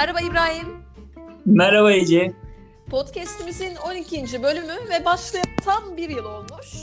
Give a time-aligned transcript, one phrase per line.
[0.00, 0.84] Merhaba İbrahim.
[1.46, 2.32] Merhaba Ece.
[2.90, 4.42] Podcast'imizin 12.
[4.42, 6.74] bölümü ve başlayan tam bir yıl olmuş.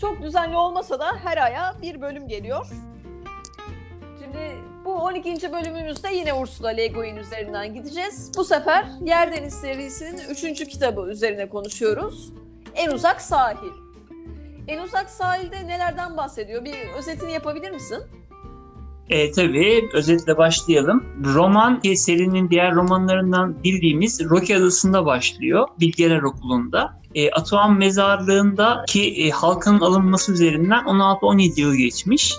[0.00, 2.66] Çok düzenli olmasa da her aya bir bölüm geliyor.
[4.22, 5.52] Şimdi bu 12.
[5.52, 8.32] bölümümüzde yine Ursula Le Guin üzerinden gideceğiz.
[8.36, 10.68] Bu sefer Yer Deniz serisinin 3.
[10.68, 12.32] kitabı üzerine konuşuyoruz.
[12.74, 13.72] En Uzak Sahil.
[14.68, 16.64] En Uzak Sahil'de nelerden bahsediyor?
[16.64, 18.02] Bir özetini yapabilir misin?
[19.10, 21.04] E, tabii özetle başlayalım.
[21.24, 25.68] Roman serinin diğer romanlarından bildiğimiz Rocky Adası'nda başlıyor.
[25.80, 27.00] Bilgeler Okulu'nda.
[27.14, 32.34] E, Atuan Mezarlığı'nda ki e, halkın alınması üzerinden 16-17 yıl geçmiş.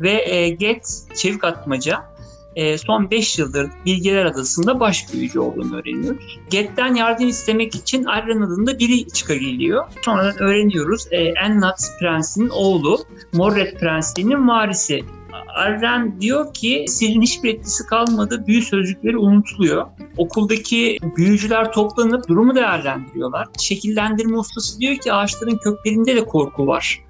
[0.00, 2.12] Ve e, Get Çevik Atmaca
[2.56, 6.38] e, son 5 yıldır Bilgeler Adası'nda baş büyücü olduğunu öğreniyoruz.
[6.50, 9.84] Get'ten yardım istemek için Arren adında biri çıkabiliyor.
[10.02, 12.98] Sonradan öğreniyoruz e, Ennat Prensi'nin oğlu,
[13.32, 15.04] Morret Prensi'nin varisi
[15.54, 18.46] Arren diyor ki silin hiçbir etkisi kalmadı.
[18.46, 19.86] Büyü sözcükleri unutuluyor.
[20.16, 23.48] Okuldaki büyücüler toplanıp durumu değerlendiriyorlar.
[23.58, 27.00] Şekillendirme ustası diyor ki ağaçların köklerinde de korku var.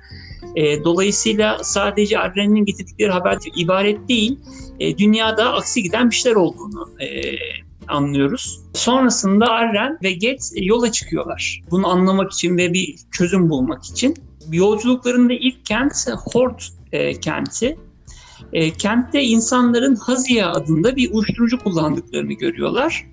[0.56, 4.38] E, dolayısıyla sadece Arren'in getirdikleri haber ibaret değil,
[4.80, 7.06] e, dünyada aksi giden bir şeyler olduğunu e,
[7.88, 8.60] anlıyoruz.
[8.74, 11.62] Sonrasında Arren ve Get yola çıkıyorlar.
[11.70, 14.14] Bunu anlamak için ve bir çözüm bulmak için.
[14.52, 15.94] Yolculuklarında ilk kent
[16.32, 17.78] Hort e, kenti.
[18.52, 23.06] E, kentte insanların Haziya adında bir uyuşturucu kullandıklarını görüyorlar.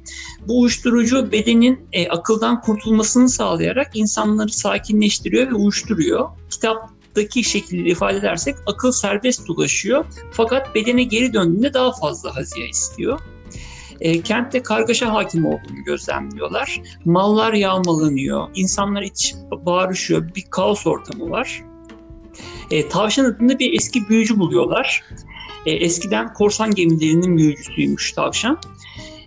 [0.47, 6.29] Bu uyuşturucu bedenin e, akıldan kurtulmasını sağlayarak insanları sakinleştiriyor ve uyuşturuyor.
[6.49, 13.19] Kitaptaki şekilde ifade edersek akıl serbest dolaşıyor fakat bedene geri döndüğünde daha fazla Haziya istiyor.
[14.01, 16.81] E, kentte kargaşa hakim olduğunu gözlemliyorlar.
[17.05, 21.63] Mallar yağmalanıyor, insanlar iç bağırışıyor, bir kaos ortamı var.
[22.71, 25.03] E, tavşan adında bir eski büyücü buluyorlar.
[25.65, 28.57] E, eskiden korsan gemilerinin büyücüsüymüş tavşan.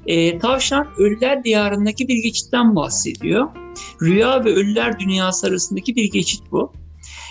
[0.06, 3.48] E, tavşan Ölüler Diyarı'ndaki bir geçitten bahsediyor.
[4.02, 6.72] Rüya ve Ölüler Dünyası arasındaki bir geçit bu.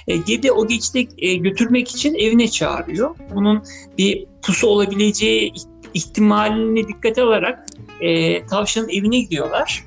[0.08, 3.16] E, Gedi o geçite e, götürmek için evine çağırıyor.
[3.36, 3.64] Bunun
[3.98, 5.54] bir pusu olabileceği
[5.94, 7.66] ihtimalini dikkate alarak
[8.02, 9.84] e, tavşanın evine gidiyorlar.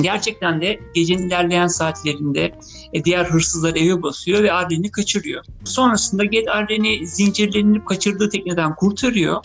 [0.00, 2.52] Gerçekten de gecenin ilerleyen saatlerinde
[2.92, 5.44] e, diğer hırsızlar eve basıyor ve Arden'i kaçırıyor.
[5.64, 9.44] Sonrasında Ged Arden'i zincirlenip kaçırdığı tekneden kurtarıyor.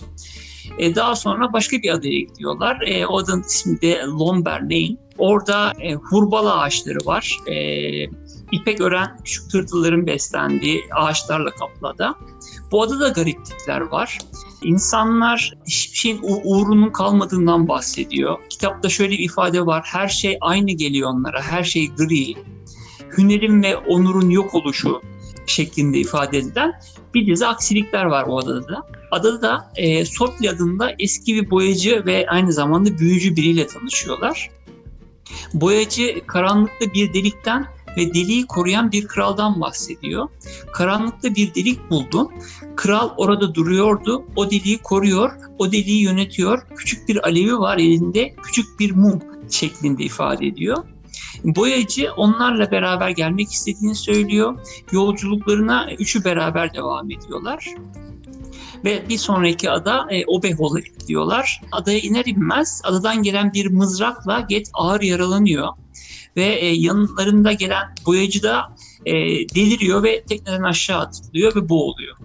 [0.77, 2.81] E, daha sonra başka bir adaya gidiyorlar.
[2.85, 4.97] E, o adanın ismi de Lomberlane.
[5.17, 7.37] Orada e, hurbala ağaçları var.
[8.51, 12.15] İpek ören küçük tırtılların beslendiği ağaçlarla kaplı ada.
[12.75, 14.17] Bu adada garip tipler var.
[14.63, 18.37] İnsanlar hiçbir şeyin uğrunun kalmadığından bahsediyor.
[18.49, 19.83] Kitapta şöyle bir ifade var.
[19.85, 21.41] Her şey aynı geliyor onlara.
[21.41, 22.33] Her şey gri.
[23.17, 25.01] Hünerin ve onurun yok oluşu
[25.45, 26.73] şeklinde ifade edilen
[27.13, 28.87] bir dizi aksilikler var o adada.
[29.11, 34.49] Adada da e, Sopli adında eski bir boyacı ve aynı zamanda büyücü biriyle tanışıyorlar.
[35.53, 40.27] Boyacı karanlıkta bir delikten ve deliği koruyan bir kraldan bahsediyor.
[40.73, 42.31] Karanlıkta bir delik buldu.
[42.75, 44.25] Kral orada duruyordu.
[44.35, 46.67] O deliği koruyor, o deliği yönetiyor.
[46.75, 49.19] Küçük bir alevi var elinde, küçük bir mum
[49.49, 50.77] şeklinde ifade ediyor.
[51.43, 54.59] Boyacı onlarla beraber gelmek istediğini söylüyor.
[54.91, 57.69] Yolculuklarına üçü beraber devam ediyorlar.
[58.85, 61.61] Ve bir sonraki ada e, Obehol'a gidiyorlar.
[61.71, 65.67] Adaya iner inmez adadan gelen bir mızrakla Get ağır yaralanıyor
[66.35, 68.75] ve e, yanlarında gelen boyacı da
[69.05, 69.13] e,
[69.55, 72.17] deliriyor ve tekneden aşağı atılıyor ve boğuluyor.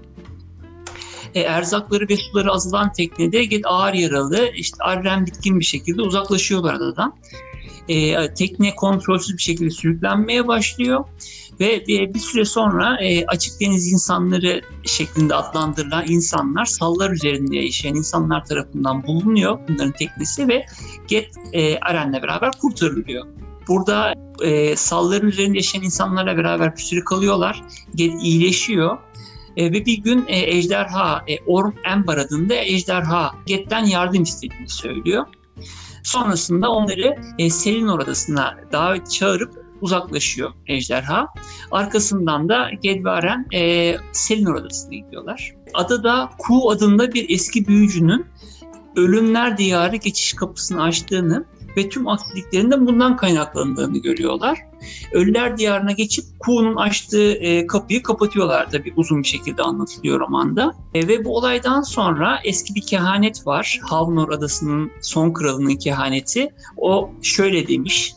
[1.34, 7.16] E, erzakları ve suları azalan teknede ağır yaralı, işte Arren bitkin bir şekilde uzaklaşıyorlar adadan.
[7.88, 11.04] E, tekne kontrolsüz bir şekilde sürüklenmeye başlıyor
[11.60, 17.94] ve bir, bir süre sonra e, açık deniz insanları şeklinde adlandırılan insanlar sallar üzerinde yaşayan
[17.94, 20.66] insanlar tarafından bulunuyor bunların teknesi ve
[21.09, 23.27] Get e, Aren'le beraber kurtarılıyor.
[23.69, 27.62] Burada e, salların üzerinde yaşayan insanlarla beraber bir süre kalıyorlar.
[27.97, 28.98] iyileşiyor.
[29.56, 35.27] E, ve bir gün e, ejderha, e, Orm Ember adında ejderha Get'ten yardım istediğini söylüyor.
[36.04, 41.27] Sonrasında onları e, Selinor adasına davet çağırıp uzaklaşıyor ejderha.
[41.71, 45.54] Arkasından da Gedvaren e, Selinor adasına gidiyorlar.
[45.74, 48.27] Adada Ku adında bir eski büyücünün
[48.97, 51.45] ölümler diyarı geçiş kapısını açtığını
[51.77, 54.59] ve tüm aksiliklerinde bundan kaynaklandığını görüyorlar.
[55.13, 60.75] Ölüler diyarına geçip Ku'nun açtığı e, kapıyı kapatıyorlar tabii uzun bir şekilde anlatılıyor romanda.
[60.95, 63.81] E, ve bu olaydan sonra eski bir kehanet var.
[63.83, 66.49] Havnor adasının son kralının kehaneti.
[66.77, 68.15] O şöyle demiş.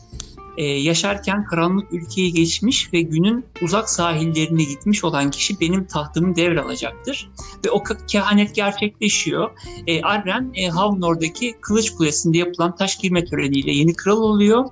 [0.56, 7.30] E, yaşarken karanlık ülkeye geçmiş ve günün uzak sahillerine gitmiş olan kişi benim tahtımı devralacaktır.
[7.66, 9.50] Ve o kehanet gerçekleşiyor.
[9.86, 14.64] E, Arren e, Havnor'daki Kılıç Kulesi'nde yapılan taş girme töreniyle yeni kral oluyor.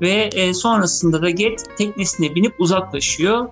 [0.00, 3.48] Ve e, sonrasında da Get teknesine binip uzaklaşıyor.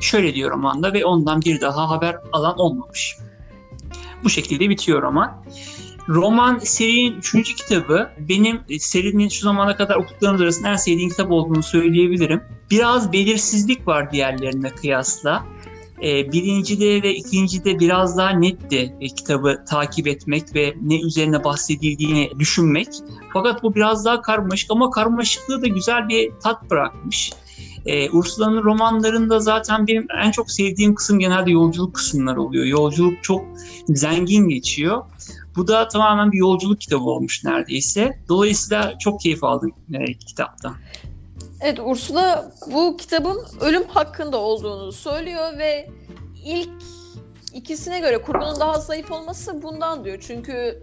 [0.00, 3.16] Şöyle diyor romanda ve ondan bir daha haber alan olmamış.
[4.24, 5.44] Bu şekilde bitiyor roman.
[6.08, 11.62] Roman serinin üçüncü kitabı benim serinin şu zamana kadar okuduklarımız arasında en sevdiğim kitap olduğunu
[11.62, 12.42] söyleyebilirim.
[12.70, 15.44] Biraz belirsizlik var diğerlerine kıyasla.
[16.02, 22.30] Ee, birincide ve ikincide biraz daha netti e, kitabı takip etmek ve ne üzerine bahsedildiğini
[22.38, 22.88] düşünmek.
[23.32, 27.32] Fakat bu biraz daha karmaşık ama karmaşıklığı da güzel bir tat bırakmış.
[27.86, 32.64] Ee, Ursula'nın romanlarında zaten benim en çok sevdiğim kısım genelde yolculuk kısımları oluyor.
[32.64, 33.44] Yolculuk çok
[33.88, 35.02] zengin geçiyor.
[35.56, 38.18] Bu da tamamen bir yolculuk kitabı olmuş neredeyse.
[38.28, 40.76] Dolayısıyla çok keyif aldım e, kitaptan.
[41.60, 45.88] Evet Ursula bu kitabın ölüm hakkında olduğunu söylüyor ve
[46.44, 46.82] ilk
[47.54, 50.18] ikisine göre kurgunun daha zayıf olması bundan diyor.
[50.26, 50.82] Çünkü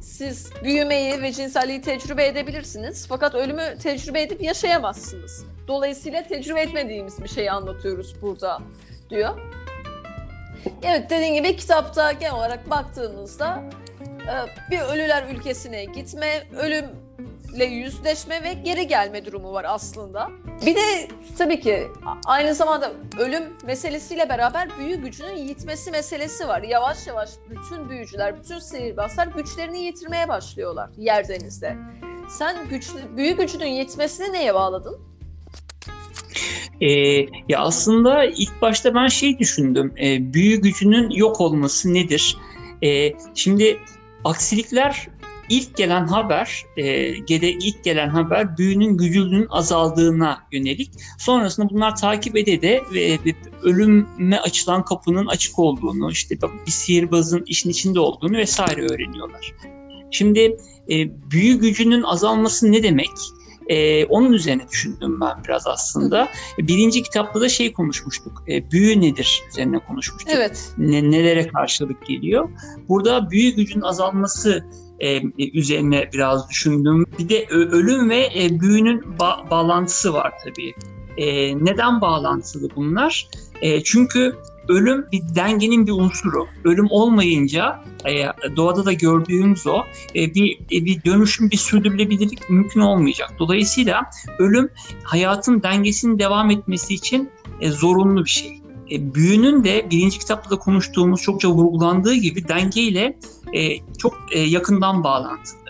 [0.00, 5.44] siz büyümeyi ve cinselliği tecrübe edebilirsiniz fakat ölümü tecrübe edip yaşayamazsınız.
[5.68, 8.62] Dolayısıyla tecrübe etmediğimiz bir şeyi anlatıyoruz burada
[9.10, 9.40] diyor.
[10.82, 13.64] Evet dediğim gibi kitapta genel olarak baktığımızda
[14.02, 14.34] e,
[14.70, 20.30] bir ölüler ülkesine gitme, ölümle yüzleşme ve geri gelme durumu var aslında.
[20.66, 21.08] Bir de
[21.38, 21.88] tabii ki
[22.26, 26.62] aynı zamanda ölüm meselesiyle beraber büyü gücünün yitmesi meselesi var.
[26.62, 31.76] Yavaş yavaş bütün büyücüler, bütün sihirbazlar güçlerini yitirmeye başlıyorlar yer denizde.
[32.28, 35.13] Sen güçlü, büyü gücünün yitmesini neye bağladın?
[36.80, 36.90] Ee,
[37.48, 39.94] ya aslında ilk başta ben şey düşündüm.
[40.02, 42.36] E, büyü gücünün yok olması nedir?
[42.82, 43.78] E, şimdi
[44.24, 45.08] aksilikler
[45.48, 50.90] ilk gelen haber, e, gele, ilk gelen haber büyünün gücünün azaldığına yönelik.
[51.18, 53.18] Sonrasında bunlar takip ede de ve
[53.62, 56.36] ölüme açılan kapının açık olduğunu, işte
[56.66, 59.52] bir sihirbazın işin içinde olduğunu vesaire öğreniyorlar.
[60.10, 60.56] Şimdi
[60.90, 63.10] e, büyü gücünün azalması ne demek?
[63.68, 66.28] Ee, onun üzerine düşündüm ben biraz aslında.
[66.58, 68.42] Birinci kitapta da şey konuşmuştuk.
[68.48, 70.32] E, büyü nedir üzerine konuşmuştuk.
[70.36, 70.72] Evet.
[70.78, 72.48] Ne, nelere karşılık geliyor.
[72.88, 74.64] Burada büyü gücün azalması
[75.00, 75.20] e,
[75.52, 77.06] üzerine biraz düşündüm.
[77.18, 80.74] Bir de ölüm ve e, büyünün ba- bağlantısı var tabii.
[81.16, 83.28] E, neden bağlantılı bunlar?
[83.62, 84.36] E, çünkü
[84.68, 86.46] ölüm bir dengenin bir unsuru.
[86.64, 88.26] Ölüm olmayınca e,
[88.56, 89.84] doğada da gördüğümüz o
[90.14, 93.32] e, bir e, bir dönüşüm, bir sürdürülebilirlik mümkün olmayacak.
[93.38, 94.68] Dolayısıyla ölüm
[95.04, 97.30] hayatın dengesinin devam etmesi için
[97.62, 98.60] zorunlu bir şey.
[98.90, 103.18] Büyünün de birinci kitapta da konuştuğumuz çokça vurgulandığı gibi dengeyle
[103.98, 105.64] çok yakından bağlantılı.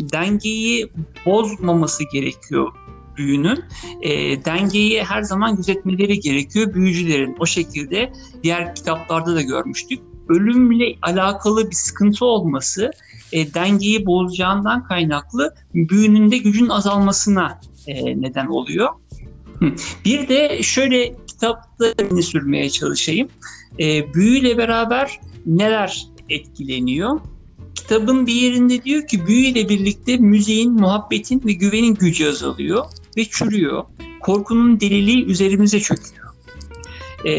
[0.00, 0.90] Dengeyi
[1.26, 2.72] bozmaması gerekiyor
[3.20, 3.64] büyünün
[4.02, 4.10] e,
[4.44, 7.36] dengeyi her zaman gözetmeleri gerekiyor büyücülerin.
[7.38, 8.12] O şekilde
[8.42, 10.00] diğer kitaplarda da görmüştük.
[10.28, 12.90] Ölümle alakalı bir sıkıntı olması
[13.32, 18.88] e, dengeyi bozacağından kaynaklı büyünün de gücün azalmasına e, neden oluyor.
[20.04, 23.28] Bir de şöyle kitapta sürmeye çalışayım.
[23.80, 27.20] E, büyüyle beraber neler etkileniyor?
[27.74, 32.84] Kitabın bir yerinde diyor ki büyüyle birlikte müziğin, muhabbetin ve güvenin gücü azalıyor
[33.16, 33.84] ve çürüyor.
[34.20, 36.28] Korkunun deliliği üzerimize çöküyor.
[37.24, 37.32] E,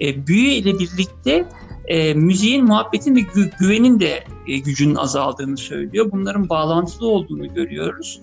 [0.00, 1.48] e, büyü ile birlikte
[1.86, 6.08] e, müziğin, muhabbetin ve gü- güvenin de e, gücünün azaldığını söylüyor.
[6.12, 8.20] Bunların bağlantılı olduğunu görüyoruz.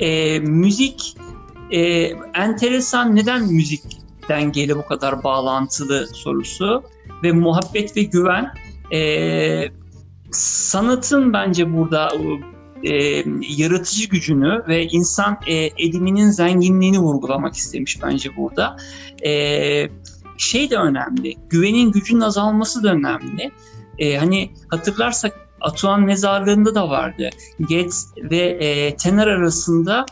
[0.00, 1.16] E, müzik
[1.70, 1.80] e,
[2.34, 3.82] enteresan neden müzik
[4.28, 6.82] dengeyle bu kadar bağlantılı sorusu
[7.22, 8.54] ve muhabbet ve güven
[8.92, 9.68] e,
[10.30, 12.08] sanatın bence burada
[12.84, 13.24] e,
[13.56, 18.76] yaratıcı gücünü ve insan e, ediminin zenginliğini vurgulamak istemiş bence burada.
[19.24, 19.32] E,
[20.38, 23.50] şey de önemli, güvenin gücünün azalması da önemli.
[23.98, 27.30] E, hani hatırlarsak Atuan mezarlığında da vardı.
[27.60, 30.06] Gates ve e, Tener arasında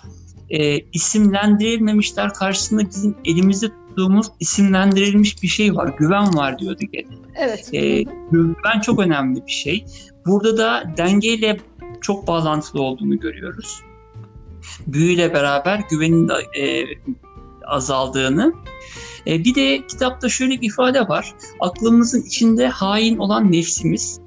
[0.50, 5.94] e, isimlendirilmemişler karşısında bizim elimizde tuttuğumuz isimlendirilmiş bir şey var.
[5.98, 7.18] Güven var diyordu Gates.
[7.36, 7.74] Evet.
[7.74, 9.84] E, güven çok önemli bir şey.
[10.26, 11.56] Burada da dengeyle
[12.00, 13.80] çok bağlantılı olduğunu görüyoruz.
[14.86, 16.28] Büyüyle beraber güvenin
[16.58, 16.84] e,
[17.66, 18.54] azaldığını.
[19.26, 21.34] E, bir de kitapta şöyle bir ifade var.
[21.60, 24.20] Aklımızın içinde hain olan nefsimiz.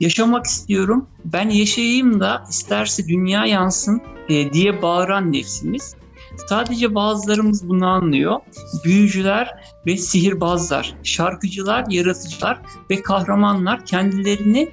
[0.00, 5.94] Yaşamak istiyorum, ben yaşayayım da isterse dünya yansın e, diye bağıran nefsimiz.
[6.48, 8.40] Sadece bazılarımız bunu anlıyor.
[8.84, 9.50] Büyücüler
[9.86, 14.70] ve sihirbazlar, şarkıcılar, yaratıcılar ve kahramanlar kendilerini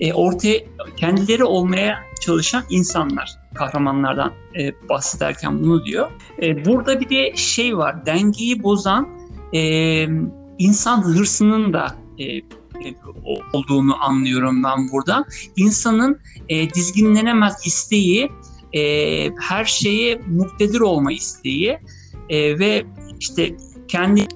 [0.00, 0.60] e, ortaya
[0.96, 3.30] kendileri olmaya çalışan insanlar.
[3.54, 6.10] kahramanlardan e, bahsederken bunu diyor.
[6.42, 9.08] E, burada bir de şey var, dengeyi bozan
[9.54, 10.06] e,
[10.58, 12.42] insan hırsının da e, e,
[13.52, 15.24] olduğunu anlıyorum ben burada.
[15.56, 18.32] İnsanın e, dizginlenemez isteği,
[18.72, 18.80] e,
[19.40, 21.78] her şeye muktedir olma isteği
[22.28, 22.86] e, ve
[23.20, 23.56] işte
[23.88, 24.26] kendi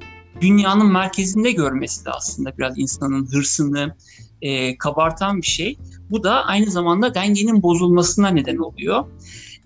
[0.41, 3.97] dünyanın merkezinde görmesi de aslında biraz insanın hırsını
[4.43, 5.79] e, kabartan bir şey.
[6.11, 9.05] Bu da aynı zamanda dengenin bozulmasına neden oluyor.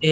[0.01, 0.09] E,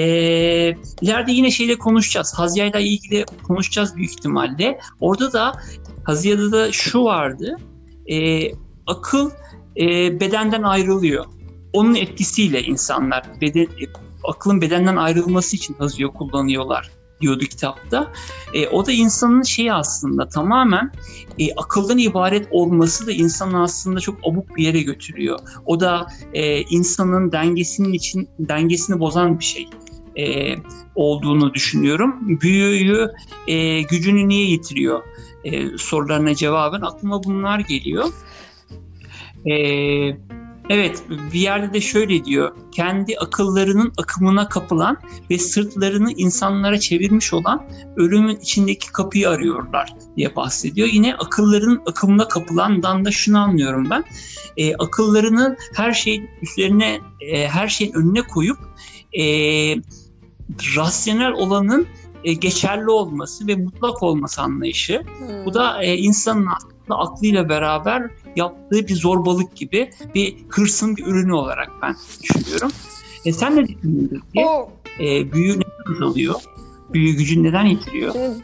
[1.01, 2.33] ileride yine şeyle konuşacağız.
[2.33, 4.79] Hazya'yla ilgili konuşacağız büyük ihtimalle.
[4.99, 5.53] Orada da
[6.03, 7.57] Hazya'da da şu vardı.
[8.11, 8.47] E,
[8.87, 9.31] akıl
[9.77, 11.25] e, bedenden ayrılıyor.
[11.73, 13.67] Onun etkisiyle insanlar beden,
[14.23, 18.11] aklın bedenden ayrılması için Hazya kullanıyorlar diyordu kitapta.
[18.53, 20.91] E, o da insanın şeyi aslında tamamen
[21.39, 25.39] e, akıldan ibaret olması da insanı aslında çok abuk bir yere götürüyor.
[25.65, 29.67] O da e, insanın dengesinin için dengesini bozan bir şey
[30.17, 30.55] e,
[30.95, 32.41] olduğunu düşünüyorum.
[32.41, 33.07] Büyüyü
[33.47, 35.03] e, gücünü niye yitiriyor
[35.43, 38.05] e, sorularına cevaben aklıma bunlar geliyor.
[39.45, 40.17] Eee
[40.71, 42.55] Evet bir yerde de şöyle diyor.
[42.71, 44.97] Kendi akıllarının akımına kapılan
[45.29, 50.87] ve sırtlarını insanlara çevirmiş olan ölümün içindeki kapıyı arıyorlar diye bahsediyor.
[50.87, 54.03] Yine akıllarının akımına kapılandan da şunu anlıyorum ben.
[54.57, 58.57] E, akıllarını her şeyin üzerine, e, her şeyin önüne koyup
[59.19, 59.23] e,
[60.77, 61.87] rasyonel olanın
[62.23, 65.01] e, geçerli olması ve mutlak olması anlayışı.
[65.17, 65.45] Hmm.
[65.45, 71.33] Bu da e, insanın aslında aklıyla beraber yaptığı bir zorbalık gibi bir hırsın bir ürünü
[71.33, 72.71] olarak ben düşünüyorum.
[73.25, 74.23] E, sen ne düşünüyorsun?
[74.37, 74.69] O...
[74.99, 76.35] E, büyü neden azalıyor?
[76.93, 78.13] Büyü gücün neden yitiriyor?
[78.13, 78.35] Şimdi,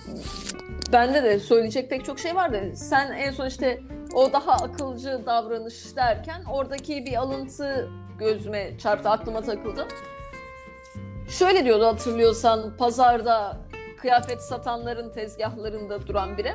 [0.93, 2.73] bende de söyleyecek pek çok şey vardı.
[2.75, 3.81] Sen en son işte
[4.13, 7.89] o daha akılcı davranış derken oradaki bir alıntı
[8.19, 9.87] gözüme çarptı, aklıma takıldı.
[11.29, 13.57] Şöyle diyordu hatırlıyorsan pazarda
[14.01, 16.51] kıyafet satanların tezgahlarında duran biri.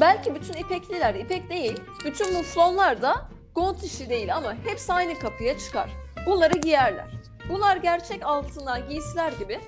[0.00, 3.14] Belki bütün ipekliler, ipek değil, bütün muflonlar da
[3.54, 5.90] gont işi değil ama hepsi aynı kapıya çıkar.
[6.26, 7.06] Bunları giyerler.
[7.48, 9.60] Bunlar gerçek altına giysiler gibi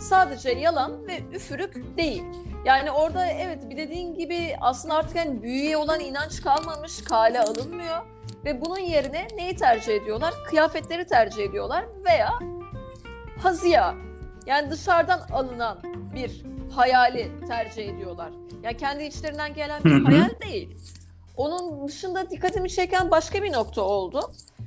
[0.00, 2.22] sadece yalan ve üfürük değil.
[2.64, 7.98] Yani orada evet bir dediğin gibi aslında artık yani büyüye olan inanç kalmamış, kale alınmıyor.
[8.44, 10.34] Ve bunun yerine neyi tercih ediyorlar?
[10.46, 12.38] Kıyafetleri tercih ediyorlar veya
[13.42, 13.94] haziya
[14.46, 15.78] yani dışarıdan alınan
[16.14, 16.42] bir
[16.76, 18.32] hayali tercih ediyorlar.
[18.62, 20.76] Yani kendi içlerinden gelen bir hayal değil.
[21.36, 24.20] Onun dışında dikkatimi çeken başka bir nokta oldu.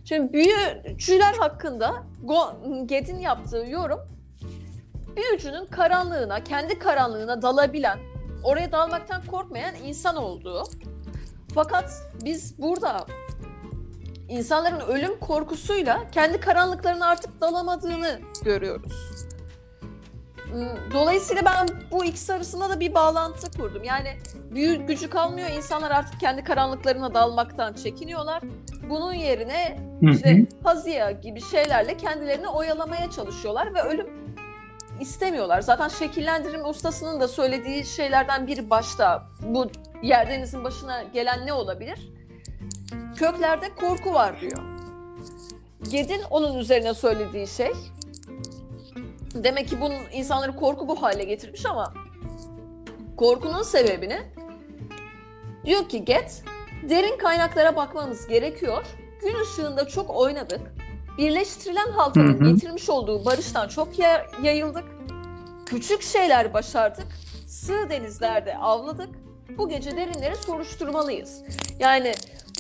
[0.06, 2.04] Şimdi büyücüler hakkında
[2.86, 4.16] Ged'in yaptığı yorum
[5.16, 8.00] büyücünün karanlığına, kendi karanlığına dalabilen,
[8.44, 10.64] oraya dalmaktan korkmayan insan olduğu.
[11.56, 11.92] Fakat
[12.26, 13.06] biz burada
[14.30, 18.94] insanların ölüm korkusuyla kendi karanlıklarına artık dalamadığını görüyoruz.
[20.52, 23.84] Hmm, dolayısıyla ben bu ikisi arasında da bir bağlantı kurdum.
[23.84, 24.18] Yani
[24.52, 25.50] büyük gücü kalmıyor.
[25.50, 28.42] İnsanlar artık kendi karanlıklarına dalmaktan çekiniyorlar.
[28.90, 34.08] Bunun yerine işte haziya gibi şeylerle kendilerini oyalamaya çalışıyorlar ve ölüm
[35.00, 35.62] istemiyorlar.
[35.62, 39.68] Zaten şekillendirme ustasının da söylediği şeylerden biri başta bu
[40.04, 42.10] yerdenizin başına gelen ne olabilir?
[43.16, 44.62] Köklerde korku var diyor.
[45.92, 47.72] Ged'in onun üzerine söylediği şey
[49.36, 51.94] Demek ki bunun insanları korku bu hale getirmiş ama
[53.18, 54.22] korkunun sebebini
[55.66, 56.44] diyor ki Get,
[56.90, 58.86] derin kaynaklara bakmamız gerekiyor.
[59.22, 60.62] Gün ışığında çok oynadık.
[61.18, 63.90] Birleştirilen halkanın getirmiş olduğu barıştan çok
[64.44, 64.84] yayıldık.
[65.66, 67.08] Küçük şeyler başardık.
[67.48, 69.10] Sığ denizlerde avladık.
[69.58, 71.44] Bu gece derinleri soruşturmalıyız.
[71.80, 72.14] Yani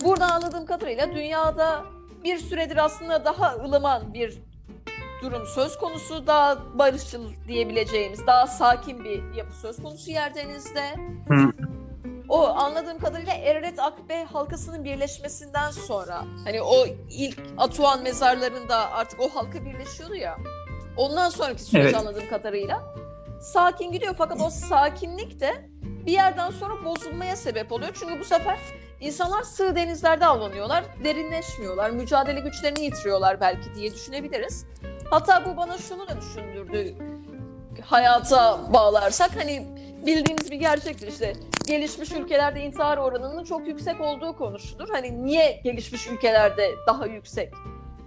[0.05, 1.85] burada anladığım kadarıyla dünyada
[2.23, 4.41] bir süredir aslında daha ılıman bir
[5.25, 6.27] durum söz konusu.
[6.27, 10.95] Daha barışçıl diyebileceğimiz, daha sakin bir yapı söz konusu Yerdeniz'de.
[12.29, 19.29] O anladığım kadarıyla Ereret Akbe halkasının birleşmesinden sonra hani o ilk Atuan mezarlarında artık o
[19.29, 20.37] halka birleşiyordu ya.
[20.97, 21.95] Ondan sonraki süreç evet.
[21.95, 22.95] anladığım kadarıyla
[23.41, 25.69] sakin gidiyor fakat o sakinlik de
[26.05, 27.91] bir yerden sonra bozulmaya sebep oluyor.
[27.99, 28.59] Çünkü bu sefer
[29.01, 34.65] insanlar sığ denizlerde avlanıyorlar, derinleşmiyorlar, mücadele güçlerini yitiriyorlar belki diye düşünebiliriz.
[35.09, 36.95] Hatta bu bana şunu da düşündürdü.
[37.83, 39.67] Hayata bağlarsak hani
[40.05, 41.33] bildiğimiz bir gerçektir işte.
[41.67, 44.89] Gelişmiş ülkelerde intihar oranının çok yüksek olduğu konuşulur.
[44.89, 47.53] Hani niye gelişmiş ülkelerde daha yüksek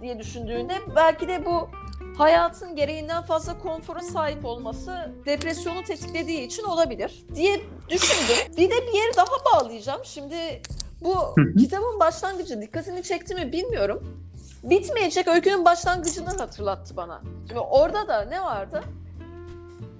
[0.01, 1.69] diye düşündüğünde belki de bu
[2.17, 8.57] hayatın gereğinden fazla konfora sahip olması depresyonu tetiklediği için olabilir diye düşündüm.
[8.57, 10.01] Bir de bir yeri daha bağlayacağım.
[10.03, 10.61] Şimdi
[11.01, 14.28] bu kitabın başlangıcı dikkatini çekti mi bilmiyorum.
[14.63, 17.21] Bitmeyecek öykünün başlangıcını hatırlattı bana.
[17.47, 18.83] Şimdi orada da ne vardı?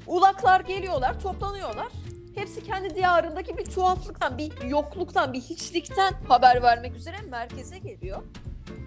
[0.07, 1.87] Ulaklar geliyorlar, toplanıyorlar.
[2.35, 8.21] Hepsi kendi diyarındaki bir tuhaflıktan, bir yokluktan, bir hiçlikten haber vermek üzere merkeze geliyor.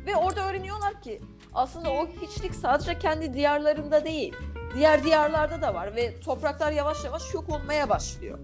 [0.07, 1.21] Ve orada öğreniyorlar ki
[1.55, 4.35] aslında o hiçlik sadece kendi diyarlarında değil,
[4.75, 8.38] diğer diyarlarda da var ve topraklar yavaş yavaş yok olmaya başlıyor.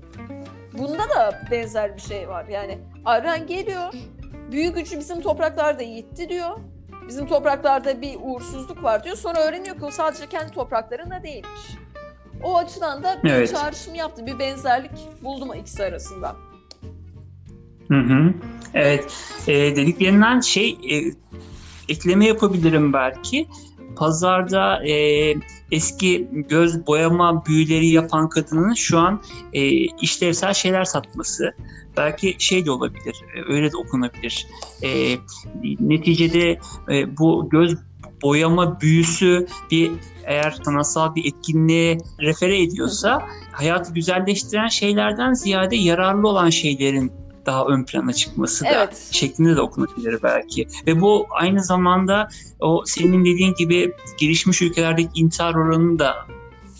[0.78, 2.44] Bunda da benzer bir şey var.
[2.44, 3.92] Yani Arren geliyor,
[4.52, 6.58] büyük gücü bizim topraklarda yitti diyor.
[7.08, 9.16] Bizim topraklarda bir uğursuzluk var diyor.
[9.16, 11.60] Sonra öğreniyor ki o sadece kendi topraklarında değilmiş.
[12.42, 13.50] O açıdan da bir Evet.
[13.50, 14.26] çağrışım yaptı.
[14.26, 14.90] Bir benzerlik
[15.22, 16.36] buldum ikisi arasında.
[17.88, 18.34] Hı hı.
[18.74, 19.16] Evet.
[19.46, 21.12] E, dediklerinden şey e,
[21.88, 23.48] ekleme yapabilirim belki.
[23.98, 25.34] Pazarda e,
[25.70, 31.54] eski göz boyama büyüleri yapan kadının şu an e, işlevsel şeyler satması.
[31.96, 34.46] Belki şey de olabilir, e, öyle de okunabilir.
[34.82, 35.16] E,
[35.80, 36.58] neticede
[36.90, 37.76] e, bu göz
[38.22, 39.90] boyama büyüsü bir
[40.24, 47.12] eğer sanatsal bir etkinliğe refere ediyorsa hayatı güzelleştiren şeylerden ziyade yararlı olan şeylerin
[47.48, 49.08] daha ön plana çıkması da Evet.
[49.10, 50.68] şeklinde de okunabilir belki.
[50.86, 52.28] Ve bu aynı zamanda
[52.60, 56.14] o senin dediğin gibi gelişmiş ülkelerdeki intihar oranını da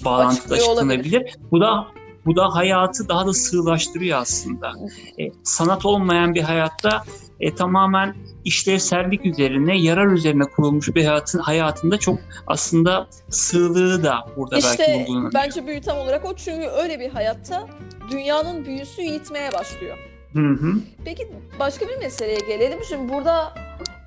[0.04, 1.36] bağlantıda Açıklıyor açıklanabilir.
[1.50, 1.86] Bu da
[2.26, 4.72] bu da hayatı daha da sığlaştırıyor aslında.
[5.20, 7.04] E, sanat olmayan bir hayatta
[7.40, 14.56] e, tamamen işlevsellik üzerine, yarar üzerine kurulmuş bir hayatın hayatında çok aslında sığlığı da burada
[14.56, 15.30] belki İşte bulunur.
[15.34, 16.34] bence büyü tam olarak o.
[16.36, 17.66] Çünkü öyle bir hayatta
[18.10, 19.98] dünyanın büyüsü yitmeye başlıyor.
[20.32, 20.74] Hı hı.
[21.04, 22.78] Peki başka bir meseleye gelelim.
[22.88, 23.54] Şimdi burada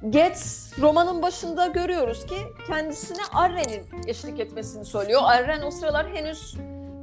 [0.09, 2.35] Getz romanın başında görüyoruz ki
[2.67, 5.21] kendisine Arren'in eşlik etmesini söylüyor.
[5.23, 6.55] Arren o sıralar henüz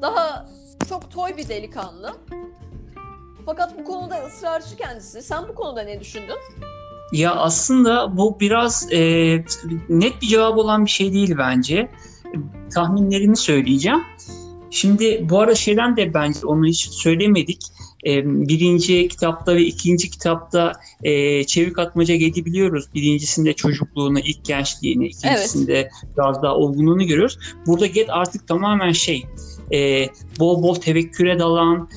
[0.03, 0.47] daha
[0.89, 2.15] çok toy bir delikanlı.
[3.47, 5.23] Fakat bu konuda ısrarcı kendisi.
[5.23, 6.37] Sen bu konuda ne düşündün?
[7.13, 8.99] Ya aslında bu biraz e,
[9.89, 11.91] net bir cevap olan bir şey değil bence.
[12.75, 14.03] Tahminlerimi söyleyeceğim.
[14.71, 17.61] Şimdi bu ara şeyden de bence onu hiç söylemedik.
[18.07, 22.85] E, birinci kitapta ve ikinci kitapta e, çevik atmaca Ged'i biliyoruz.
[22.95, 27.39] Birincisinde çocukluğunu, ilk gençliğini, ikincisinde biraz daha olgunluğunu görüyoruz.
[27.67, 29.27] Burada Ged artık tamamen şey,
[29.73, 30.07] e,
[30.39, 31.89] bol bol tevekküre dalan,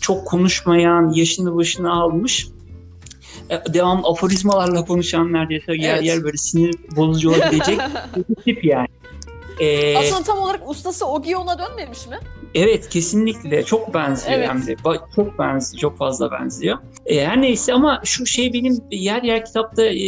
[0.00, 2.48] çok konuşmayan, yaşını başına almış
[3.50, 6.04] e, devam aforizmalarla konuşan neredeyse yer Evet.
[6.04, 7.78] yer böyle sinir bozucu olabilecek
[8.28, 8.88] bir tip yani.
[9.60, 12.18] Ee, Aslında tam olarak ustası Ogion'a dönmemiş mi?
[12.54, 14.48] evet kesinlikle çok benziyor Evet.
[14.48, 14.76] hem de
[15.16, 16.78] çok benziyor çok fazla benziyor.
[17.06, 19.98] Ee, her neyse ama şu şey benim yer yer kitapta e,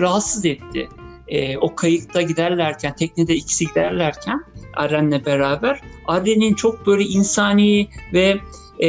[0.00, 0.88] rahatsız etti.
[1.28, 4.44] E, o kayıkta giderlerken teknede ikisi giderlerken
[4.74, 8.38] Aren'le beraber Aren'in çok böyle insani ve
[8.82, 8.88] e,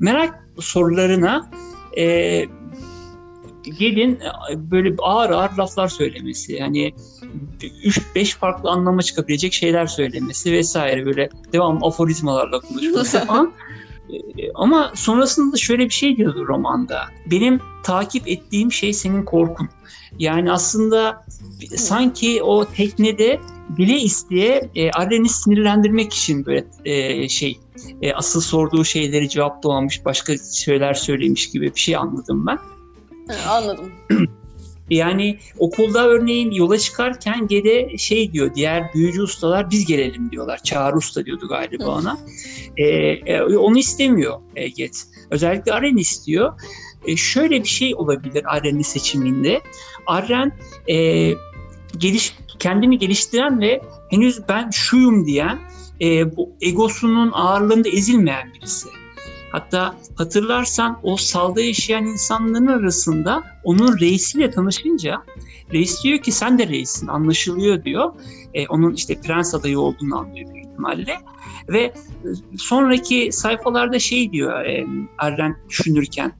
[0.00, 1.50] merak sorularına
[1.98, 2.44] e,
[3.78, 4.20] gelin
[4.52, 6.94] e, böyle ağır ağır laflar söylemesi yani
[8.14, 13.52] 3-5 farklı anlama çıkabilecek şeyler söylemesi vesaire böyle devam aforizmalarla konuşması falan.
[14.10, 17.00] E, Ama sonrasında şöyle bir şey diyordu romanda.
[17.30, 19.68] Benim takip ettiğim şey senin korkun.
[20.18, 21.24] Yani aslında
[21.76, 27.60] sanki o teknede bile isteye e, Arren'i sinirlendirmek için böyle e, şey
[28.02, 32.58] e, asıl sorduğu şeyleri cevaplamamış başka şeyler söylemiş gibi bir şey anladım ben.
[33.48, 33.92] Anladım.
[34.90, 40.62] Yani okulda örneğin yola çıkarken Gede şey diyor diğer büyücü ustalar biz gelelim diyorlar.
[40.62, 42.18] Çağrı usta diyordu galiba ona.
[42.76, 45.06] Ee, e, onu istemiyor e, Get.
[45.30, 46.60] Özellikle Aren istiyor.
[47.06, 49.60] E, şöyle bir şey olabilir Aren'in seçiminde.
[50.06, 50.52] Aren
[50.88, 51.30] e,
[51.98, 55.58] geliş, kendini geliştiren ve henüz ben şuyum diyen
[56.00, 58.88] e, bu egosunun ağırlığında ezilmeyen birisi.
[59.56, 65.22] Hatta hatırlarsan o salda yaşayan insanların arasında onun reisiyle tanışınca
[65.72, 68.12] reis diyor ki sen de reissin anlaşılıyor diyor.
[68.54, 71.16] E, onun işte prens adayı olduğunu anlıyor büyük ihtimalle.
[71.68, 71.94] Ve e,
[72.56, 74.86] sonraki sayfalarda şey diyor e,
[75.18, 76.32] Arren düşünürken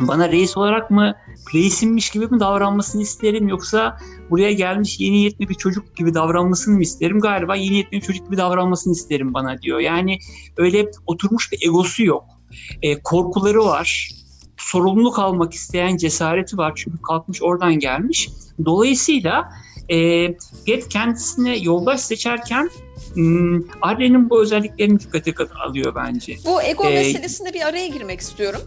[0.00, 1.14] bana reis olarak mı
[1.54, 3.98] reisimmiş gibi mi davranmasını isterim yoksa
[4.30, 7.20] buraya gelmiş yeni yetme bir çocuk gibi davranmasını mı isterim?
[7.20, 9.78] Galiba yeni yetme bir çocuk gibi davranmasını isterim bana diyor.
[9.78, 10.18] Yani
[10.56, 12.33] öyle oturmuş bir egosu yok.
[12.82, 14.10] E, korkuları var.
[14.56, 16.72] Sorumluluk almak isteyen cesareti var.
[16.76, 18.30] Çünkü kalkmış oradan gelmiş.
[18.64, 19.50] Dolayısıyla
[19.88, 20.26] e,
[20.66, 22.70] Get kendisine yoldaş seçerken
[23.14, 26.36] hmm, Arren'in bu özelliklerini dikkate alıyor bence.
[26.44, 28.60] Bu ego Ee, meselesinde bir araya girmek istiyorum.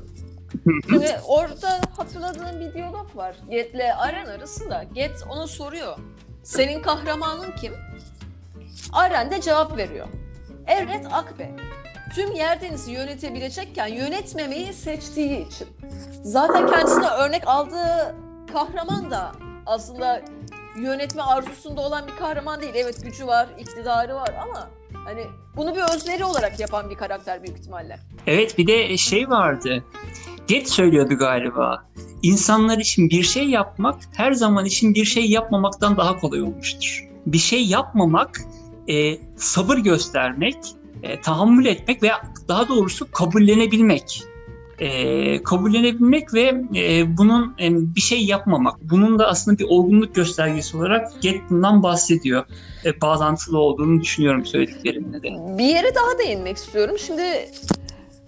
[0.89, 3.35] Şimdi orada hatırladığım bir diyalog var.
[3.49, 4.85] Get'le Aren arasında.
[4.95, 5.97] Get ona soruyor.
[6.43, 7.73] Senin kahramanın kim?
[8.91, 10.07] Aren de cevap veriyor.
[10.67, 11.51] Evret Akbe.
[12.15, 15.67] Tüm Yerdenizi yönetebilecekken yönetmemeyi seçtiği için.
[16.23, 18.15] Zaten kendisine örnek aldığı
[18.53, 19.31] kahraman da
[19.65, 20.21] aslında
[20.81, 22.73] yönetme arzusunda olan bir kahraman değil.
[22.75, 24.69] Evet gücü var, iktidarı var ama
[25.05, 25.23] hani
[25.55, 27.99] bunu bir özveri olarak yapan bir karakter büyük ihtimalle.
[28.27, 29.83] Evet bir de şey vardı.
[30.47, 31.83] Geç söylüyordu galiba.
[32.21, 37.09] İnsanlar için bir şey yapmak her zaman için bir şey yapmamaktan daha kolay olmuştur.
[37.25, 38.41] Bir şey yapmamak,
[38.89, 40.57] e, sabır göstermek,
[41.03, 44.23] e, tahammül etmek veya daha doğrusu kabullenebilmek.
[44.79, 48.75] E, kabullenebilmek ve e, bunun e, bir şey yapmamak.
[48.81, 52.45] Bunun da aslında bir olgunluk göstergesi olarak Get bundan bahsediyor.
[52.85, 55.57] E, bağlantılı olduğunu düşünüyorum söylediklerimle de.
[55.57, 56.95] Bir yere daha değinmek istiyorum.
[56.99, 57.49] Şimdi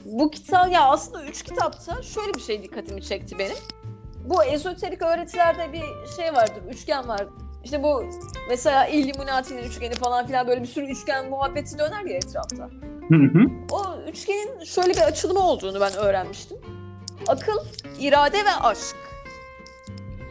[0.05, 3.57] bu kitap ya aslında üç kitapta şöyle bir şey dikkatimi çekti benim.
[4.25, 7.33] Bu ezoterik öğretilerde bir şey vardır, üçgen vardır.
[7.69, 8.03] İşte bu
[8.49, 12.69] mesela Illuminati'nin üçgeni falan filan böyle bir sürü üçgen muhabbeti döner ya etrafta.
[13.09, 13.39] Hı hı.
[13.71, 16.57] O üçgenin şöyle bir açılımı olduğunu ben öğrenmiştim.
[17.27, 17.57] Akıl,
[17.99, 18.95] irade ve aşk.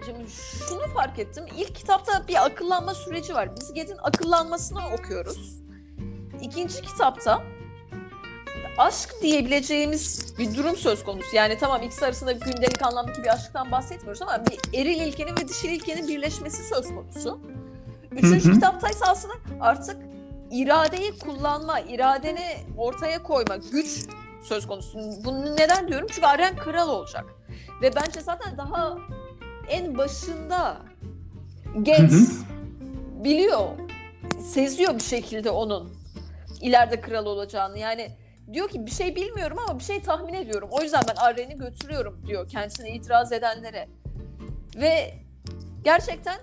[0.07, 0.31] Şimdi
[0.69, 1.45] şunu fark ettim.
[1.57, 3.57] İlk kitapta bir akıllanma süreci var.
[3.57, 5.61] Biz Ged'in akıllanmasını okuyoruz.
[6.43, 7.43] İkinci kitapta
[8.79, 11.37] aşk diyebileceğimiz bir durum söz konusu.
[11.37, 15.71] Yani tamam ikisi arasında gündelik anlamdaki bir aşktan bahsetmiyoruz ama bir eril ilkenin ve dişil
[15.71, 17.41] ilkenin birleşmesi söz konusu.
[18.13, 18.55] Üçüncü Hı hı.
[18.55, 19.97] kitapta ise aslında artık
[20.51, 24.07] iradeyi kullanma, iradeni ortaya koyma, güç
[24.43, 24.99] söz konusu.
[25.25, 26.07] Bunu neden diyorum?
[26.11, 27.25] Çünkü Aren kral olacak.
[27.83, 28.99] Ve bence zaten daha
[29.69, 30.77] en başında
[31.75, 32.21] Hı hı.
[33.25, 33.69] biliyor,
[34.53, 35.93] seziyor bir şekilde onun
[36.61, 37.79] ileride kral olacağını.
[37.79, 38.11] Yani
[38.53, 40.69] diyor ki bir şey bilmiyorum ama bir şey tahmin ediyorum.
[40.73, 43.89] O yüzden ben Arren'i götürüyorum diyor kendisine itiraz edenlere.
[44.77, 45.15] Ve
[45.85, 46.39] gerçekten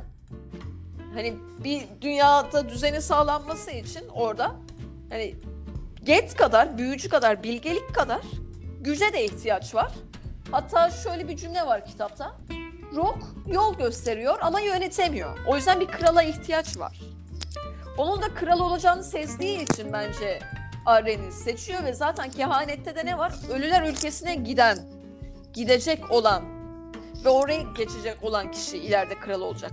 [1.13, 4.55] hani bir dünyada düzeni sağlanması için orada
[5.09, 5.35] hani
[6.05, 8.21] Get kadar, büyücü kadar, bilgelik kadar
[8.81, 9.91] güce de ihtiyaç var.
[10.51, 12.35] Hatta şöyle bir cümle var kitapta.
[12.95, 15.37] Rock yol gösteriyor ama yönetemiyor.
[15.47, 17.01] O yüzden bir krala ihtiyaç var.
[17.97, 20.39] Onun da kral olacağını sezdiği için bence
[20.86, 23.34] Arren'i seçiyor ve zaten kehanette de ne var?
[23.54, 24.78] Ölüler ülkesine giden,
[25.54, 26.43] gidecek olan
[27.26, 29.71] ve oraya geçecek olan kişi ileride kral olacak.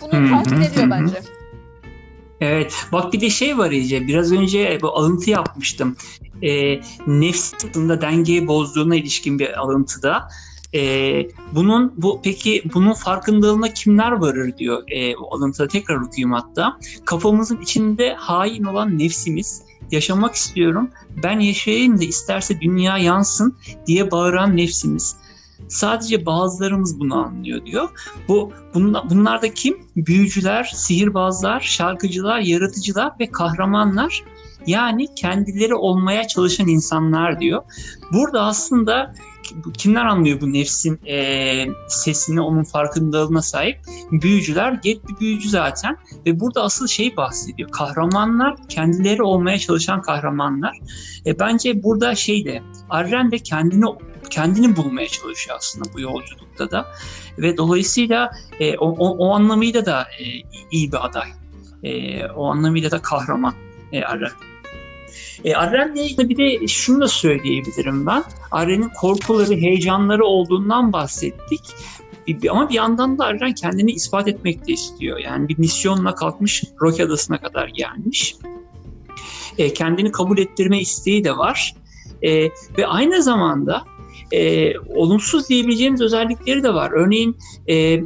[0.00, 1.20] Bunu tahmin ediyor bence.
[2.40, 2.74] Evet.
[2.92, 4.06] Bak bir de şey var iyice.
[4.06, 5.96] Biraz önce bu alıntı yapmıştım.
[6.42, 10.28] E, nefs aslında dengeyi bozduğuna ilişkin bir alıntıda.
[10.74, 10.80] E,
[11.52, 16.78] bunun bu peki bunun farkındalığına kimler varır diyor e, o alıntıda tekrar okuyayım hatta.
[17.04, 20.90] Kafamızın içinde hain olan nefsimiz yaşamak istiyorum.
[21.22, 25.16] Ben yaşayayım da isterse dünya yansın diye bağıran nefsimiz.
[25.68, 27.88] Sadece bazılarımız bunu anlıyor diyor.
[28.28, 29.78] Bu bunlar, bunlar da kim?
[29.96, 34.24] Büyücüler, sihirbazlar, şarkıcılar, yaratıcılar ve kahramanlar.
[34.68, 37.62] Yani kendileri olmaya çalışan insanlar diyor.
[38.12, 39.14] Burada aslında
[39.78, 43.78] kimler anlıyor bu nefsin e, sesini, onun farkındalığına sahip?
[44.12, 45.96] Büyücüler, Get bir büyücü zaten.
[46.26, 47.70] Ve burada asıl şey bahsediyor.
[47.70, 50.78] Kahramanlar, kendileri olmaya çalışan kahramanlar.
[51.26, 53.84] E, bence burada şey de, Arren de kendini
[54.30, 56.86] kendini bulmaya çalışıyor aslında bu yolculukta da.
[57.38, 60.24] Ve dolayısıyla e, o, o, o anlamıyla da e,
[60.70, 61.28] iyi bir aday.
[61.82, 63.54] E, o anlamıyla da kahraman
[63.92, 64.47] e, Arren.
[65.44, 68.24] E, Arren'le ilgili bir de şunu da söyleyebilirim ben.
[68.50, 71.60] Arren'in korkuları, heyecanları olduğundan bahsettik.
[72.50, 75.18] Ama bir yandan da Arren kendini ispat etmek de istiyor.
[75.18, 78.36] Yani bir misyonla kalkmış, Rocky Adası'na kadar gelmiş.
[79.58, 81.74] E, kendini kabul ettirme isteği de var.
[82.22, 82.44] E,
[82.78, 83.84] ve aynı zamanda
[84.32, 86.90] e, olumsuz diyebileceğimiz özellikleri de var.
[86.90, 87.36] Örneğin
[87.68, 88.00] e,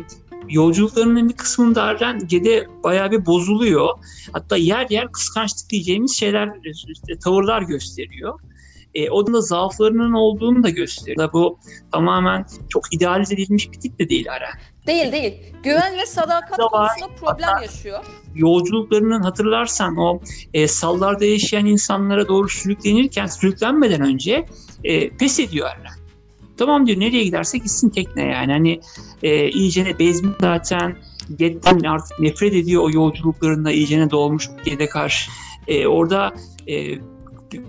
[0.53, 3.89] yolculuklarının bir kısmında Arren Gede bayağı bir bozuluyor.
[4.33, 8.41] Hatta yer yer kıskançlık diyeceğimiz şeyler, işte, tavırlar gösteriyor.
[8.95, 11.33] E, o da zaaflarının olduğunu da gösteriyor.
[11.33, 11.59] Bu
[11.93, 14.53] tamamen çok idealize edilmiş bir tip de değil Aren.
[14.87, 15.35] Değil değil.
[15.63, 18.05] Güven ve sadakat konusunda problem yaşıyor.
[18.35, 20.21] Yolculuklarının hatırlarsan o
[20.55, 24.47] e, sallarda yaşayan insanlara doğru sürüklenirken sürüklenmeden önce
[24.85, 26.02] e, pes ediyor Aren.
[26.67, 28.53] Tamam diyor nereye giderse gitsin tekne yani.
[28.53, 28.81] Hani
[29.23, 30.97] e, iyicene bezmiş zaten.
[31.37, 35.31] Get'ten artık nefret ediyor o yolculuklarında iyicene dolmuş Get'e karşı.
[35.69, 36.35] E, orada
[36.67, 36.99] e,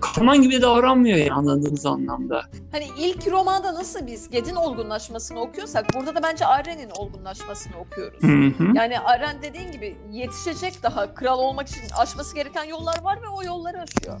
[0.00, 2.42] kahraman gibi de davranmıyor yani anladığımız anlamda.
[2.72, 8.22] Hani ilk romanda nasıl biz Ged'in olgunlaşmasını okuyorsak burada da bence Arren'in olgunlaşmasını okuyoruz.
[8.22, 8.72] Hı hı.
[8.74, 13.42] Yani Arren dediğin gibi yetişecek daha kral olmak için aşması gereken yollar var ve o
[13.42, 14.20] yolları aşıyor.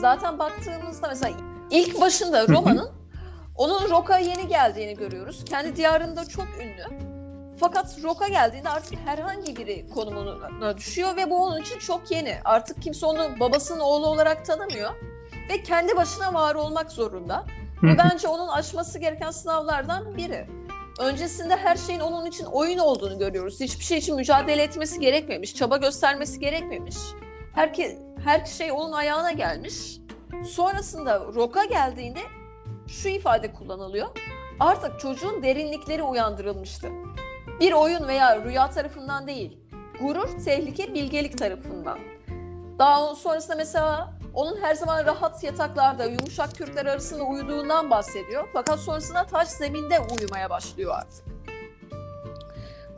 [0.00, 1.36] Zaten baktığımızda mesela
[1.70, 2.88] ilk başında romanın
[3.56, 5.44] onun Rock'a yeni geldiğini görüyoruz.
[5.44, 7.06] Kendi diyarında çok ünlü.
[7.60, 12.38] Fakat Rock'a geldiğinde artık herhangi biri konumuna düşüyor ve bu onun için çok yeni.
[12.44, 14.90] Artık kimse onu babasının oğlu olarak tanımıyor
[15.50, 17.44] ve kendi başına var olmak zorunda.
[17.82, 20.46] Ve bence onun aşması gereken sınavlardan biri.
[21.00, 23.60] öncesinde her şeyin onun için oyun olduğunu görüyoruz.
[23.60, 26.96] Hiçbir şey için mücadele etmesi gerekmemiş, çaba göstermesi gerekmemiş.
[27.54, 29.98] Herke, her şey onun ayağına gelmiş.
[30.48, 32.20] Sonrasında Rock'a geldiğinde
[32.88, 34.08] şu ifade kullanılıyor.
[34.60, 36.88] Artık çocuğun derinlikleri uyandırılmıştı.
[37.60, 39.58] Bir oyun veya rüya tarafından değil,
[40.00, 41.98] gurur, tehlike, bilgelik tarafından.
[42.78, 48.48] Daha sonrasında mesela onun her zaman rahat yataklarda, yumuşak kürkler arasında uyuduğundan bahsediyor.
[48.52, 51.24] Fakat sonrasında taş zeminde uyumaya başlıyor artık.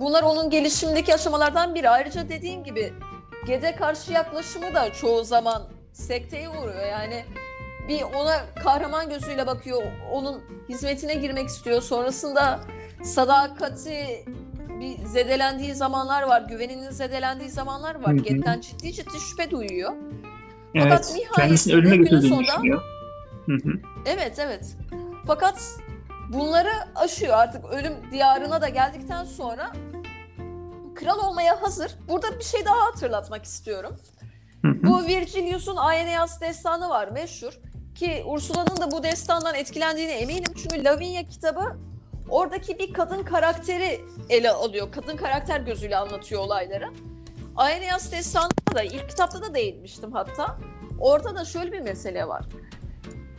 [0.01, 1.91] Bunlar onun gelişimindeki aşamalardan biri.
[1.91, 2.93] Ayrıca dediğim gibi
[3.47, 6.87] Gede karşı yaklaşımı da çoğu zaman sekteye uğruyor.
[6.87, 7.25] Yani
[7.89, 11.83] bir ona kahraman gözüyle bakıyor, onun hizmetine girmek istiyor.
[11.83, 12.61] Sonrasında
[13.03, 14.25] sadakati
[14.81, 18.13] bir zedelendiği zamanlar var, güveninin zedelendiği zamanlar var.
[18.13, 19.93] Gede'den ciddi ciddi şüphe duyuyor.
[20.75, 20.87] Evet.
[21.15, 22.83] nihayetinde Kendisini ölüme günün sonunda- düşünüyor.
[23.47, 23.73] Hı hı.
[24.07, 24.77] Evet evet.
[25.27, 25.63] Fakat
[26.33, 29.73] bunları aşıyor artık ölüm diyarına da geldikten sonra
[30.95, 31.95] kral olmaya hazır.
[32.09, 33.97] Burada bir şey daha hatırlatmak istiyorum.
[34.63, 34.83] Hı hı.
[34.83, 37.53] Bu Virgilius'un Aeneas destanı var meşhur.
[37.99, 40.53] Ki Ursula'nın da bu destandan etkilendiğine eminim.
[40.57, 41.77] Çünkü Lavinia kitabı
[42.29, 44.93] oradaki bir kadın karakteri ele alıyor.
[44.93, 46.89] Kadın karakter gözüyle anlatıyor olayları.
[47.57, 50.59] Aeneas destanında da ilk kitapta da değinmiştim hatta.
[51.01, 52.45] Orada da şöyle bir mesele var.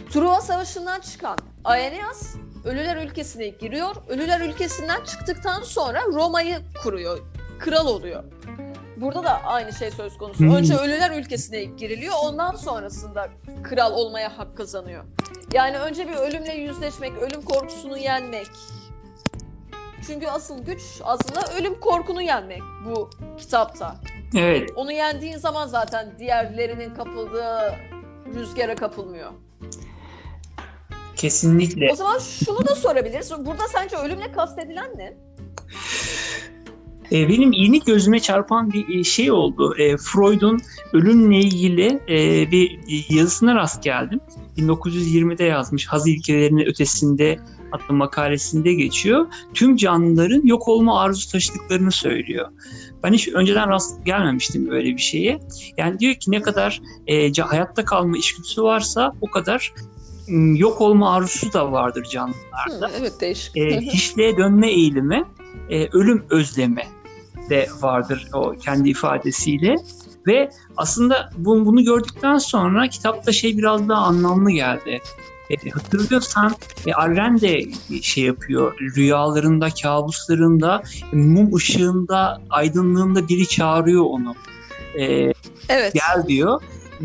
[0.10, 3.96] Truva Savaşı'ndan çıkan Aeneas Ölüler ülkesine giriyor.
[4.08, 7.20] Ölüler ülkesinden çıktıktan sonra Roma'yı kuruyor.
[7.60, 8.24] Kral oluyor.
[9.02, 10.40] Burada da aynı şey söz konusu.
[10.40, 10.56] Hmm.
[10.56, 12.14] Önce Ölüler ülkesine giriliyor.
[12.24, 13.30] Ondan sonrasında
[13.64, 15.04] kral olmaya hak kazanıyor.
[15.54, 18.48] Yani önce bir ölümle yüzleşmek, ölüm korkusunu yenmek.
[20.08, 23.96] Çünkü asıl güç aslında ölüm korkunu yenmek bu kitapta.
[24.38, 24.70] Evet.
[24.76, 27.76] Onu yendiğin zaman zaten diğerlerinin kapıldığı
[28.36, 29.32] rüzgara kapılmıyor.
[31.16, 31.92] Kesinlikle.
[31.92, 33.32] O zaman şunu da sorabiliriz.
[33.46, 35.14] Burada sence ölümle kastedilen ne?
[37.12, 39.76] E, benim yeni gözüme çarpan bir e, şey oldu.
[39.78, 40.60] E, Freud'un
[40.94, 44.20] ölümle ilgili e, bir yazısına rast geldim.
[44.58, 47.40] 1920'de yazmış Haz ilkelerinin ötesinde
[47.72, 49.28] adlı makalesinde geçiyor.
[49.54, 52.48] Tüm canlıların yok olma arzusu taşıdıklarını söylüyor.
[53.04, 55.40] Ben hiç önceden rast gelmemiştim böyle bir şeye.
[55.78, 59.74] Yani diyor ki ne kadar e, hayatta kalma içgüdüsü varsa o kadar
[60.56, 63.58] yok olma arzusu da vardır canlılarda evet değişik.
[63.58, 65.24] e, hiçliğe dönme eğilimi,
[65.70, 66.84] e, ölüm özlemi
[67.50, 69.76] de vardır o kendi ifadesiyle.
[70.28, 75.02] Ve aslında bu, bunu gördükten sonra kitapta şey biraz daha anlamlı geldi.
[75.50, 76.56] E, hatırlıyorsan
[76.88, 77.62] e, Arren de
[78.02, 84.36] şey yapıyor, rüyalarında, kabuslarında, mum ışığında, aydınlığında biri çağırıyor onu.
[84.96, 85.34] E,
[85.70, 85.94] evet.
[85.94, 86.62] gel diyor.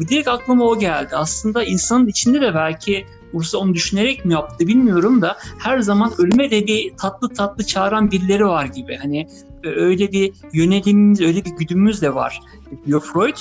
[0.09, 1.17] Direkt aklıma o geldi.
[1.17, 6.51] Aslında insanın içinde de belki Ursa onu düşünerek mi yaptı bilmiyorum da her zaman ölüme
[6.51, 8.97] de bir tatlı tatlı çağıran birileri var gibi.
[8.97, 9.29] Hani
[9.65, 12.41] öyle bir yönelimimiz, öyle bir güdümüz de var
[12.87, 13.37] diyor Freud.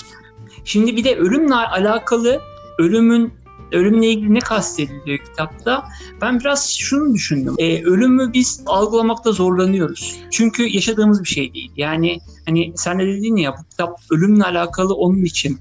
[0.63, 2.41] Şimdi bir de ölümle alakalı
[2.77, 3.33] ölümün
[3.71, 5.83] ölümle ilgili ne kastediliyor kitapta?
[6.21, 7.55] Ben biraz şunu düşündüm.
[7.57, 10.19] Ee, ölümü biz algılamakta zorlanıyoruz.
[10.31, 11.71] Çünkü yaşadığımız bir şey değil.
[11.77, 15.59] Yani hani sen de dedin ya bu kitap ölümle alakalı onun için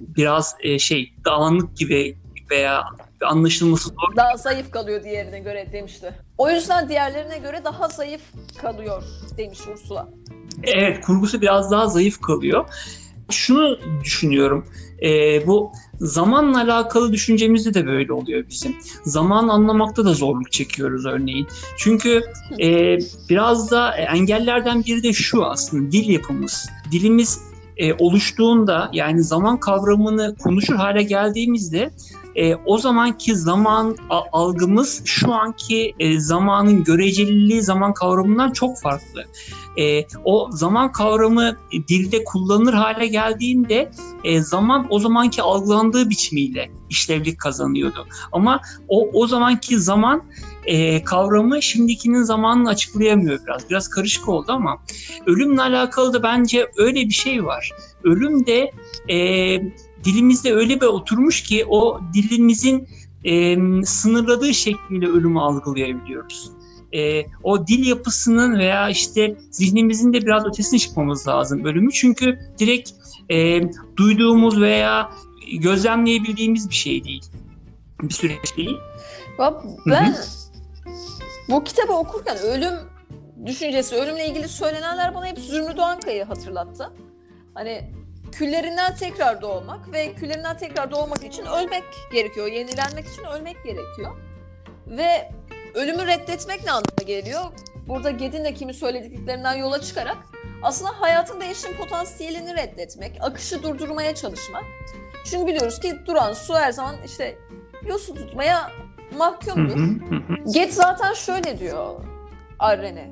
[0.00, 2.18] biraz e, şey dağınık gibi
[2.50, 2.84] veya
[3.24, 4.16] anlaşılması zor.
[4.16, 6.14] Daha zayıf kalıyor diğerine göre demişti.
[6.38, 8.22] O yüzden diğerlerine göre daha zayıf
[8.60, 9.02] kalıyor
[9.38, 10.08] demiş Ursula.
[10.62, 12.64] Evet kurgusu biraz daha zayıf kalıyor.
[13.30, 14.66] Şunu düşünüyorum.
[15.02, 18.76] e, bu zamanla alakalı düşüncemizde de böyle oluyor bizim.
[19.04, 21.46] Zaman anlamakta da zorluk çekiyoruz örneğin.
[21.76, 22.22] Çünkü
[22.60, 26.68] e, biraz da engellerden biri de şu aslında dil yapımız.
[26.92, 27.40] Dilimiz
[27.76, 31.90] e, oluştuğunda yani zaman kavramını konuşur hale geldiğimizde
[32.36, 33.96] e, o zamanki zaman
[34.32, 39.24] algımız şu anki e, zamanın göreceliliği zaman kavramından çok farklı.
[39.78, 41.56] E, o zaman kavramı
[41.88, 43.90] dilde kullanılır hale geldiğinde
[44.24, 48.06] e, zaman o zamanki algılandığı biçimiyle işlevlik kazanıyordu.
[48.32, 50.22] Ama o o zamanki zaman
[50.64, 53.70] e, kavramı şimdikinin zamanını açıklayamıyor biraz.
[53.70, 54.78] Biraz karışık oldu ama
[55.26, 57.70] ölümle alakalı da bence öyle bir şey var.
[58.04, 58.70] Ölüm de
[59.10, 59.58] e,
[60.04, 62.88] dilimizde öyle bir oturmuş ki o dilimizin
[63.24, 66.50] e, sınırladığı şekliyle ölümü algılayabiliyoruz.
[66.94, 71.92] E, o dil yapısının veya işte zihnimizin de biraz ötesine çıkmamız lazım ölümü.
[71.92, 72.90] Çünkü direkt
[73.30, 73.60] e,
[73.96, 75.10] duyduğumuz veya
[75.52, 77.24] gözlemleyebildiğimiz bir şey değil.
[78.02, 78.76] Bir süreç değil.
[79.86, 80.16] Ben
[81.48, 82.74] bu kitabı okurken ölüm
[83.46, 86.92] düşüncesi, ölümle ilgili söylenenler bana hep Zümrüt Doğankaya'yı hatırlattı.
[87.54, 87.90] Hani
[88.38, 92.46] küllerinden tekrar doğmak ve küllerinden tekrar doğmak için ölmek gerekiyor.
[92.46, 94.16] Yenilenmek için ölmek gerekiyor.
[94.86, 95.30] Ve
[95.74, 97.44] ölümü reddetmek ne anlama geliyor?
[97.88, 100.16] burada Ged'in de kimi söylediklerinden yola çıkarak
[100.62, 104.64] aslında hayatın değişim potansiyelini reddetmek, akışı durdurmaya çalışmak.
[105.24, 107.38] Çünkü biliyoruz ki duran su her zaman işte
[107.86, 108.70] yosu tutmaya
[109.18, 109.78] mahkumdur.
[110.52, 112.04] Get zaten şöyle diyor
[112.58, 113.10] Arren'e.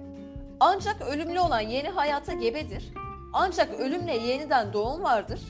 [0.60, 2.92] Ancak ölümlü olan yeni hayata gebedir.
[3.32, 5.40] Ancak ölümle yeniden doğum vardır.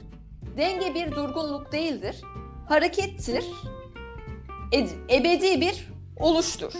[0.57, 2.21] Denge bir durgunluk değildir.
[2.69, 3.45] Harekettir.
[4.73, 6.73] Ed- ebedi bir oluştur.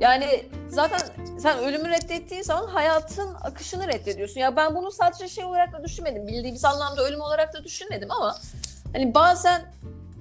[0.00, 1.00] Yani zaten
[1.38, 4.40] sen ölümü reddettiğin zaman hayatın akışını reddediyorsun.
[4.40, 6.26] Ya ben bunu sadece şey olarak da düşünmedim.
[6.26, 8.36] Bildiğimiz anlamda ölüm olarak da düşünmedim ama
[8.92, 9.62] hani bazen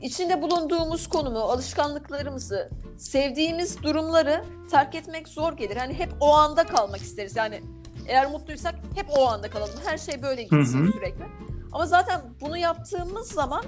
[0.02, 5.78] içinde bulunduğumuz konumu, alışkanlıklarımızı, sevdiğimiz durumları terk etmek zor gelir.
[5.78, 7.36] Hani hep o anda kalmak isteriz.
[7.36, 7.62] Yani
[8.08, 9.80] eğer mutluysak hep o anda kalalım.
[9.86, 11.26] Her şey böyle gitsin sürekli.
[11.72, 13.66] Ama zaten bunu yaptığımız zaman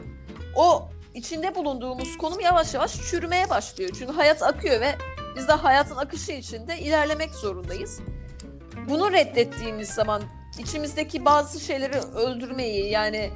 [0.55, 3.89] o içinde bulunduğumuz konum yavaş yavaş çürümeye başlıyor.
[3.99, 4.95] Çünkü hayat akıyor ve
[5.35, 7.99] biz de hayatın akışı içinde ilerlemek zorundayız.
[8.89, 10.21] Bunu reddettiğimiz zaman
[10.59, 13.31] içimizdeki bazı şeyleri öldürmeyi yani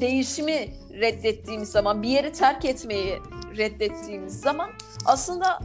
[0.00, 3.18] değişimi reddettiğimiz zaman bir yeri terk etmeyi
[3.56, 4.70] reddettiğimiz zaman
[5.06, 5.60] aslında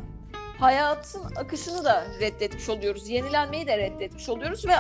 [0.59, 3.09] hayatın akışını da reddetmiş oluyoruz.
[3.09, 4.73] Yenilenmeyi de reddetmiş oluyoruz ve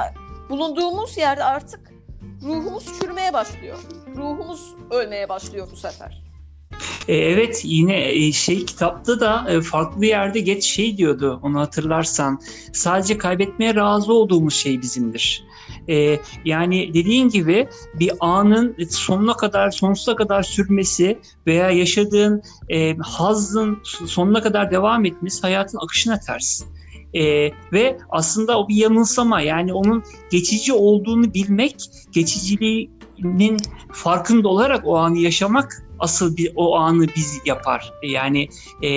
[0.49, 1.91] bulunduğumuz yerde artık
[2.43, 3.77] ruhumuz çürümeye başlıyor.
[4.15, 6.25] Ruhumuz ölmeye başlıyor bu sefer.
[7.07, 12.41] E, Evet yine e, şey kitapta da e, farklı yerde geç şey diyordu onu hatırlarsan
[12.73, 15.43] sadece kaybetmeye razı olduğumuz şey bizimdir.
[15.89, 23.79] E, yani dediğin gibi bir anın sonuna kadar sonsuza kadar sürmesi veya yaşadığın e, hazzın
[24.05, 26.63] sonuna kadar devam etmesi hayatın akışına ters.
[27.13, 31.75] E, ve aslında o bir yanılsama yani onun geçici olduğunu bilmek
[32.11, 33.57] geçiciliğinin
[33.91, 37.93] farkında olarak o anı yaşamak asıl bir o anı biz yapar.
[38.03, 38.49] Yani
[38.83, 38.89] e,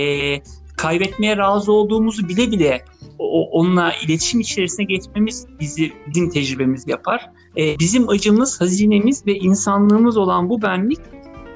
[0.76, 2.84] kaybetmeye razı olduğumuzu bile bile
[3.18, 7.30] o, onunla iletişim içerisine geçmemiz bizi bizim tecrübemiz yapar.
[7.56, 10.98] E, bizim acımız, hazinemiz ve insanlığımız olan bu benlik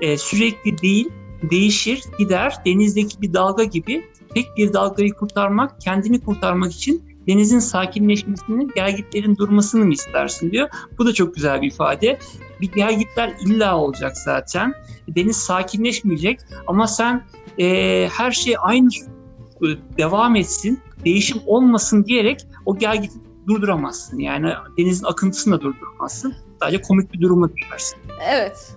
[0.00, 1.08] e, sürekli değil,
[1.50, 2.54] değişir, gider.
[2.66, 9.84] Denizdeki bir dalga gibi tek bir dalgayı kurtarmak, kendini kurtarmak için denizin sakinleşmesini, gelgitlerin durmasını
[9.84, 10.68] mı istersin diyor.
[10.98, 12.18] Bu da çok güzel bir ifade.
[12.60, 14.74] Bir gelgitler illa olacak zaten.
[15.08, 17.24] Deniz sakinleşmeyecek ama sen
[17.58, 18.88] e, her şey aynı
[19.98, 24.18] devam etsin, değişim olmasın diyerek o gelgiti durduramazsın.
[24.18, 26.34] Yani denizin akıntısını da durduramazsın.
[26.60, 27.98] Sadece komik bir duruma düşersin.
[28.28, 28.76] Evet.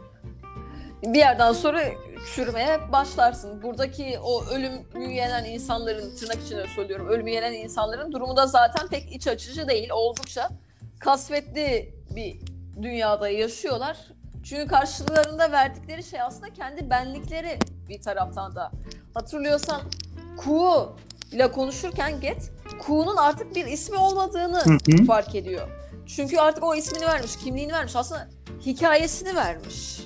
[1.04, 1.82] Bir yerden sonra
[2.36, 3.64] çürümeye başlarsın.
[3.64, 9.16] Buradaki o ölümü yenen insanların, tırnak içinde söylüyorum, ölümü yenen insanların durumu da zaten pek
[9.16, 9.90] iç açıcı değil.
[9.94, 10.50] Oldukça
[11.00, 12.40] kasvetli bir
[12.82, 13.98] dünyada yaşıyorlar.
[14.44, 17.60] Çünkü karşılarında verdikleri şey aslında kendi benlikleri
[17.90, 18.72] bir taraftan da.
[19.14, 19.82] Hatırlıyorsan
[20.38, 20.96] Ku
[21.36, 25.06] ile konuşurken Get, Ku'nun artık bir ismi olmadığını Hı hı.
[25.06, 25.68] fark ediyor.
[26.06, 27.96] Çünkü artık o ismini vermiş, kimliğini vermiş.
[27.96, 28.30] Aslında
[28.66, 30.00] hikayesini vermiş.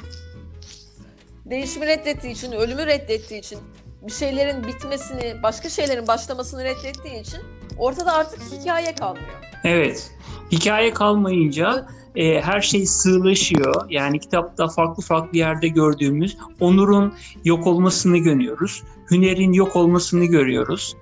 [1.46, 3.60] Değişimi reddettiği için, ölümü reddettiği için,
[4.02, 7.40] bir şeylerin bitmesini, başka şeylerin başlamasını reddettiği için
[7.78, 9.49] ortada artık hikaye kalmıyor.
[9.64, 10.12] Evet.
[10.52, 13.90] Hikaye kalmayınca e, her şey sığlaşıyor.
[13.90, 18.84] Yani kitapta farklı farklı yerde gördüğümüz Onur'un yok olmasını görüyoruz.
[19.12, 20.96] Hüner'in yok olmasını görüyoruz.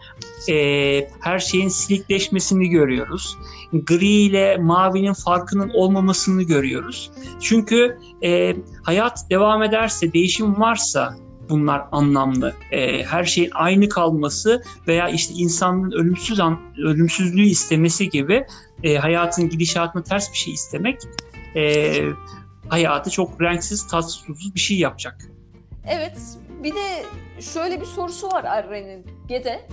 [0.50, 3.38] E, her şeyin silikleşmesini görüyoruz.
[3.74, 7.12] Gri ile mavinin farkının olmamasını görüyoruz.
[7.42, 11.16] Çünkü e, hayat devam ederse, değişim varsa
[11.50, 12.56] bunlar anlamlı.
[12.72, 18.46] E, her şeyin aynı kalması veya işte insanın ölümsüz an, ölümsüzlüğü istemesi gibi
[18.84, 21.02] e, hayatın gidişatına ters bir şey istemek
[21.56, 21.94] e,
[22.70, 24.24] hayatı çok renksiz, tatsız,
[24.56, 25.18] bir şey yapacak.
[25.88, 26.18] Evet,
[26.64, 27.04] bir de
[27.42, 29.68] şöyle bir sorusu var Arren'in Gede.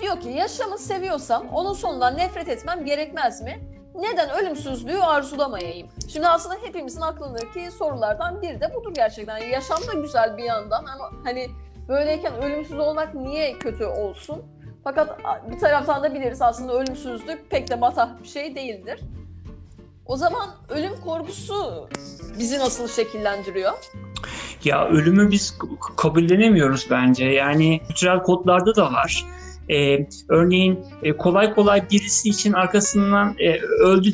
[0.00, 3.79] Diyor ki yaşamı seviyorsam onun sonundan nefret etmem gerekmez mi?
[3.94, 5.88] Neden ölümsüzlüğü arzulamayayım?
[6.08, 9.38] Şimdi aslında hepimizin aklındaki sorulardan biri de budur gerçekten.
[9.38, 11.48] Yaşam da güzel bir yandan ama hani
[11.88, 14.42] böyleyken ölümsüz olmak niye kötü olsun?
[14.84, 15.18] Fakat
[15.50, 19.00] bir taraftan da biliriz aslında ölümsüzlük pek de matah bir şey değildir.
[20.06, 21.88] O zaman ölüm korkusu
[22.38, 23.72] bizi nasıl şekillendiriyor?
[24.64, 25.58] Ya ölümü biz
[25.96, 27.24] kabullenemiyoruz bence.
[27.24, 29.26] Yani kültürel kodlarda da var.
[29.70, 34.12] Ee, örneğin e, kolay kolay birisi için arkasından e, öldü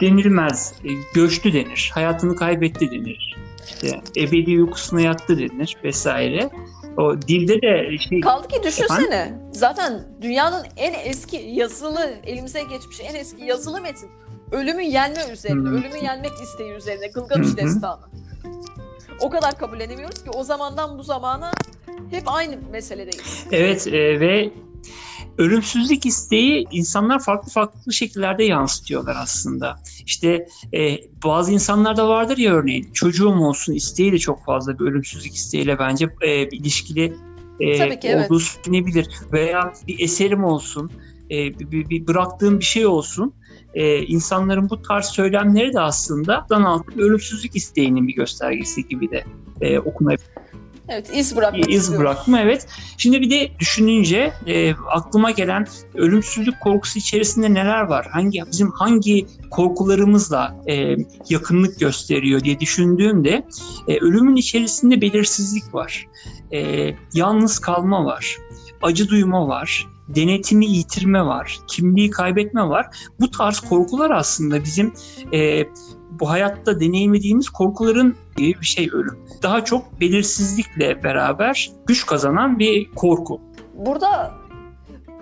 [0.00, 0.74] denilmez.
[0.84, 1.90] E, göçtü denir.
[1.94, 3.36] Hayatını kaybetti denir.
[3.66, 6.50] İşte ebedi uykusuna yattı denir vesaire.
[6.96, 9.32] O dilde de şey Kaldı ki düşünsene.
[9.52, 14.08] Zaten dünyanın en eski yazılı, elimize geçmiş en eski yazılı metin.
[14.52, 15.74] Ölümü yenme üzerine, Hı hı.
[15.74, 17.06] ölümü yenmek isteği üzerine.
[17.06, 17.56] Gılgamış Hı hı.
[17.56, 18.00] destanı.
[19.20, 21.50] O kadar kabullenemiyoruz ki o zamandan bu zamana
[22.10, 23.46] hep aynı meseledeyiz.
[23.52, 24.50] Evet e, ve
[25.40, 29.78] ölümsüzlük isteği insanlar farklı farklı şekillerde yansıtıyorlar aslında.
[30.06, 35.34] İşte e, bazı insanlarda vardır ya örneğin çocuğum olsun isteği de çok fazla bir ölümsüzlük
[35.34, 37.12] isteğiyle bence e, bir ilişkili
[37.60, 38.30] e, Tabii ki, evet.
[38.30, 39.08] olduğu söylenebilir.
[39.32, 40.90] Veya bir eserim olsun,
[41.30, 43.34] e, bir, bir- bıraktığım bir şey olsun.
[43.74, 49.24] E, insanların bu tarz söylemleri de aslında dan altı ölümsüzlük isteğinin bir göstergesi gibi de
[49.60, 50.26] e, okunabilir.
[50.90, 52.00] Evet iz bırakmak iz istiyoruz.
[52.00, 52.66] bırakma evet.
[52.96, 58.06] Şimdi bir de düşününce e, aklıma gelen ölümsüzlük korkusu içerisinde neler var?
[58.12, 60.96] Hangi bizim hangi korkularımızla e,
[61.28, 63.46] yakınlık gösteriyor diye düşündüğümde
[63.88, 66.06] e, ölümün içerisinde belirsizlik var.
[66.52, 68.36] E, yalnız kalma var.
[68.82, 69.88] Acı duyma var.
[70.08, 71.58] Denetimi yitirme var.
[71.68, 72.86] Kimliği kaybetme var.
[73.20, 74.92] Bu tarz korkular aslında bizim
[75.32, 75.64] e,
[76.10, 82.90] bu hayatta deneyimlediğimiz korkuların gibi bir şey ölüm daha çok belirsizlikle beraber güç kazanan bir
[82.90, 83.40] korku.
[83.74, 84.34] Burada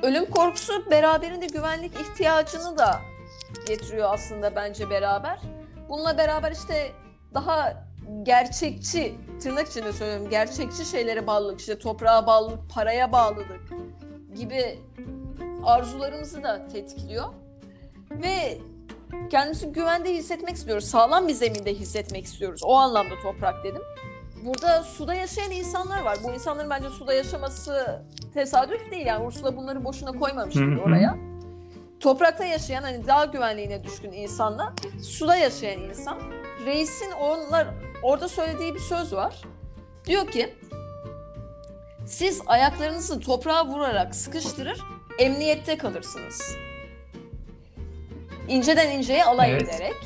[0.02, 3.00] ölüm korkusu beraberinde güvenlik ihtiyacını da
[3.66, 5.38] getiriyor aslında bence beraber.
[5.88, 6.92] Bununla beraber işte
[7.34, 7.88] daha
[8.22, 13.60] gerçekçi, tırnak içinde söylüyorum, gerçekçi şeylere bağlılık, işte toprağa bağlılık, paraya bağlılık
[14.34, 14.78] gibi
[15.64, 17.24] arzularımızı da tetikliyor.
[18.10, 18.58] Ve
[19.30, 20.84] kendimizi güvende hissetmek istiyoruz.
[20.84, 22.61] Sağlam bir zeminde hissetmek istiyoruz.
[22.64, 23.82] O anlamda toprak dedim.
[24.44, 26.18] Burada suda yaşayan insanlar var.
[26.24, 28.02] Bu insanların bence suda yaşaması
[28.34, 29.06] tesadüf değil.
[29.06, 31.18] Yani Ursula bunları boşuna koymamıştır oraya.
[32.00, 36.18] Toprakta yaşayan hani dağ güvenliğine düşkün insanla suda yaşayan insan.
[36.66, 37.66] Reisin onlar
[38.02, 39.42] orada söylediği bir söz var.
[40.06, 40.54] Diyor ki
[42.06, 44.80] siz ayaklarınızı toprağa vurarak sıkıştırır,
[45.18, 46.56] emniyette kalırsınız.
[48.49, 49.62] İnceden inceye alay Evet.
[49.62, 49.96] ederek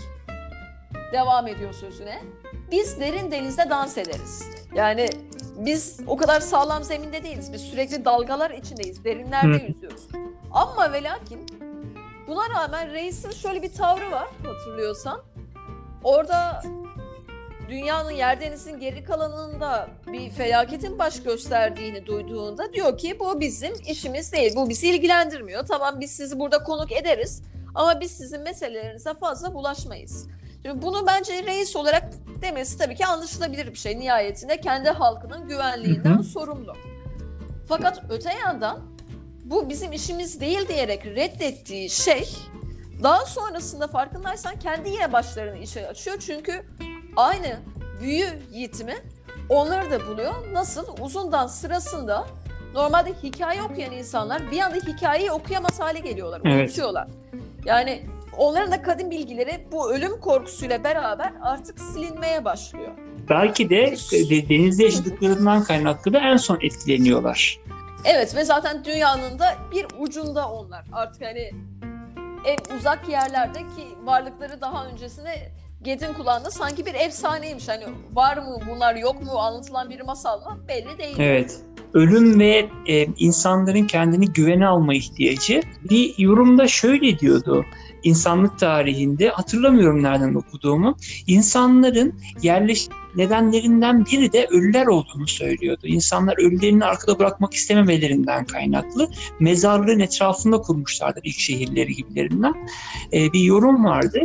[1.13, 2.23] devam ediyor sözüne.
[2.71, 4.45] Biz derin denizde dans ederiz.
[4.75, 5.09] Yani
[5.57, 7.53] biz o kadar sağlam zeminde değiliz.
[7.53, 9.05] Biz sürekli dalgalar içindeyiz.
[9.05, 9.67] Derinlerde Hı.
[9.67, 10.09] yüzüyoruz.
[10.53, 11.47] Ama ve lakin
[12.27, 15.23] buna rağmen reisin şöyle bir tavrı var hatırlıyorsan.
[16.05, 16.63] Orada
[17.69, 24.33] dünyanın yer denizin geri kalanında bir felaketin baş gösterdiğini duyduğunda diyor ki bu bizim işimiz
[24.33, 24.57] değil.
[24.57, 25.67] Bu bizi ilgilendirmiyor.
[25.67, 27.43] Tamam biz sizi burada konuk ederiz
[27.75, 30.29] ama biz sizin meselelerinize fazla bulaşmayız.
[30.63, 32.05] Şimdi bunu bence reis olarak
[32.43, 34.01] demesi tabii ki anlaşılabilir bir şey.
[34.01, 36.23] Nihayetinde kendi halkının güvenliğinden Hı hı.
[36.23, 36.77] sorumlu.
[37.69, 38.81] Fakat öte yandan
[39.45, 42.29] bu bizim işimiz değil diyerek reddettiği şey
[43.03, 46.17] daha sonrasında farkındaysan kendi yine başlarını işe açıyor.
[46.27, 46.67] Çünkü
[47.17, 47.57] aynı
[48.01, 48.95] büyü yitimi
[49.49, 50.35] onları da buluyor.
[50.53, 50.87] Nasıl?
[51.01, 52.27] Uzundan sırasında
[52.75, 56.41] normalde hikaye okuyan insanlar bir anda hikayeyi okuyamaz hale geliyorlar.
[56.45, 56.69] Evet.
[56.69, 57.09] Unutuyorlar.
[57.65, 58.03] Yani
[58.37, 62.91] onların da kadim bilgileri bu ölüm korkusuyla beraber artık silinmeye başlıyor.
[63.31, 63.83] Belki de
[64.13, 67.59] e, denizde yaşadıklarından kaynaklı da en son etkileniyorlar.
[68.05, 70.85] Evet ve zaten dünyanın da bir ucunda onlar.
[70.93, 71.51] Artık hani
[72.47, 75.53] en uzak yerlerde ki varlıkları daha öncesinde
[75.83, 77.69] Ged'in kulağında sanki bir efsaneymiş.
[77.69, 81.17] Hani var mı bunlar yok mu anlatılan bir masal mı belli değil.
[81.19, 81.61] Evet.
[81.95, 85.63] Ölüm ve e, insanların kendini güvene alma ihtiyacı.
[85.91, 87.65] Bir yorumda şöyle diyordu
[88.03, 90.97] insanlık tarihinde hatırlamıyorum nereden okuduğumu.
[91.27, 95.87] İnsanların yerleş nedenlerinden biri de ölüler olduğunu söylüyordu.
[95.87, 99.09] İnsanlar ölülerini arkada bırakmak istememelerinden kaynaklı
[99.41, 102.55] mezarlığın etrafında kurmuşlardır ilk şehirleri gibilerinden.
[103.13, 104.21] E, bir yorum vardı.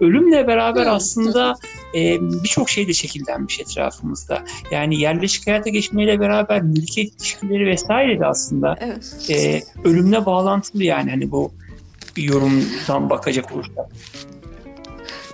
[0.00, 1.54] Ölümle beraber aslında
[1.94, 4.44] e, birçok şey de şekillenmiş etrafımızda.
[4.70, 9.30] Yani yerleşik hayata geçmeyle beraber mülkiyet ilişkileri vesaire de aslında Evet.
[9.30, 11.52] e, ölümle bağlantılı yani hani bu
[12.16, 13.86] yorumdan bakacak olursak.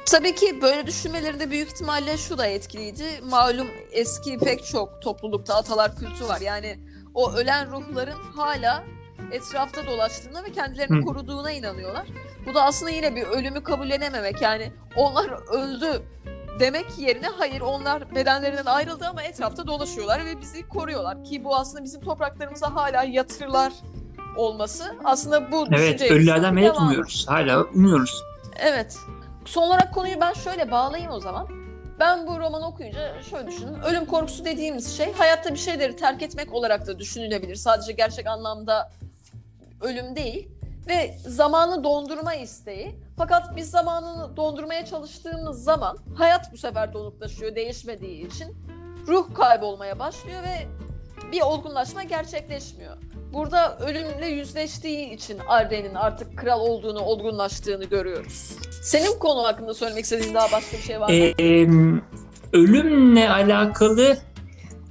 [0.07, 3.05] Tabii ki böyle düşünmelerinde büyük ihtimalle şu da etkiliydi.
[3.31, 6.41] Malum eski pek çok toplulukta atalar kültü var.
[6.41, 6.79] Yani
[7.15, 8.85] o ölen ruhların hala
[9.33, 11.01] etrafta dolaştığına ve kendilerini Hı.
[11.01, 12.07] koruduğuna inanıyorlar.
[12.47, 14.43] Bu da aslında yine bir ölümü kabullenememek.
[14.43, 16.03] Yani onlar öldü
[16.61, 21.25] demek yerine hayır onlar bedenlerinden ayrıldı ama etrafta dolaşıyorlar ve bizi koruyorlar.
[21.25, 23.73] Ki bu aslında bizim topraklarımıza hala yatırlar
[24.37, 24.95] olması.
[25.05, 27.27] Aslında bu Evet, ölülerden medet umuyoruz.
[27.29, 28.23] Hala umuyoruz.
[28.59, 28.99] Evet.
[29.45, 31.49] Son olarak konuyu ben şöyle bağlayayım o zaman.
[32.01, 33.83] Ben bu romanı okuyunca şöyle düşündüm.
[33.85, 37.55] Ölüm korkusu dediğimiz şey hayatta bir şeyleri terk etmek olarak da düşünülebilir.
[37.55, 38.93] Sadece gerçek anlamda
[39.81, 40.49] ölüm değil.
[40.89, 42.95] Ve zamanı dondurma isteği.
[43.17, 48.57] Fakat biz zamanını dondurmaya çalıştığımız zaman hayat bu sefer donuklaşıyor değişmediği için.
[49.07, 50.67] Ruh kaybolmaya başlıyor ve
[51.33, 52.97] bir olgunlaşma gerçekleşmiyor.
[53.33, 58.57] Burada ölümle yüzleştiği için Arden'in artık kral olduğunu, olgunlaştığını görüyoruz.
[58.83, 61.15] Senin konu hakkında söylemek istediğin daha başka bir şey var mı?
[61.15, 61.67] Ee,
[62.53, 64.17] ölümle alakalı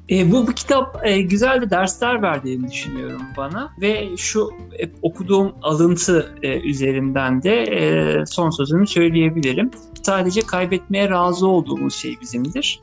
[0.10, 5.56] E, bu, bu kitap e, güzel de dersler verdiğini düşünüyorum bana ve şu e, okuduğum
[5.62, 9.72] alıntı e, üzerinden de e, son sözümü söyleyebilirim.
[10.04, 12.82] Sadece kaybetmeye razı olduğumuz şey bizimdir.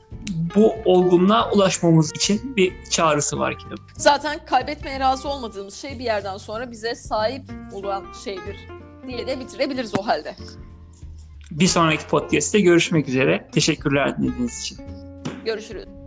[0.55, 3.83] Bu olgunluğa ulaşmamız için bir çağrısı var kitabın.
[3.97, 7.43] Zaten kaybetmeye razı olmadığımız şey bir yerden sonra bize sahip
[7.73, 8.57] olan şeydir
[9.07, 10.35] diye de bitirebiliriz o halde.
[11.51, 13.49] Bir sonraki podcast'te görüşmek üzere.
[13.51, 14.77] Teşekkürler dinlediğiniz için.
[15.45, 16.00] Görüşürüz.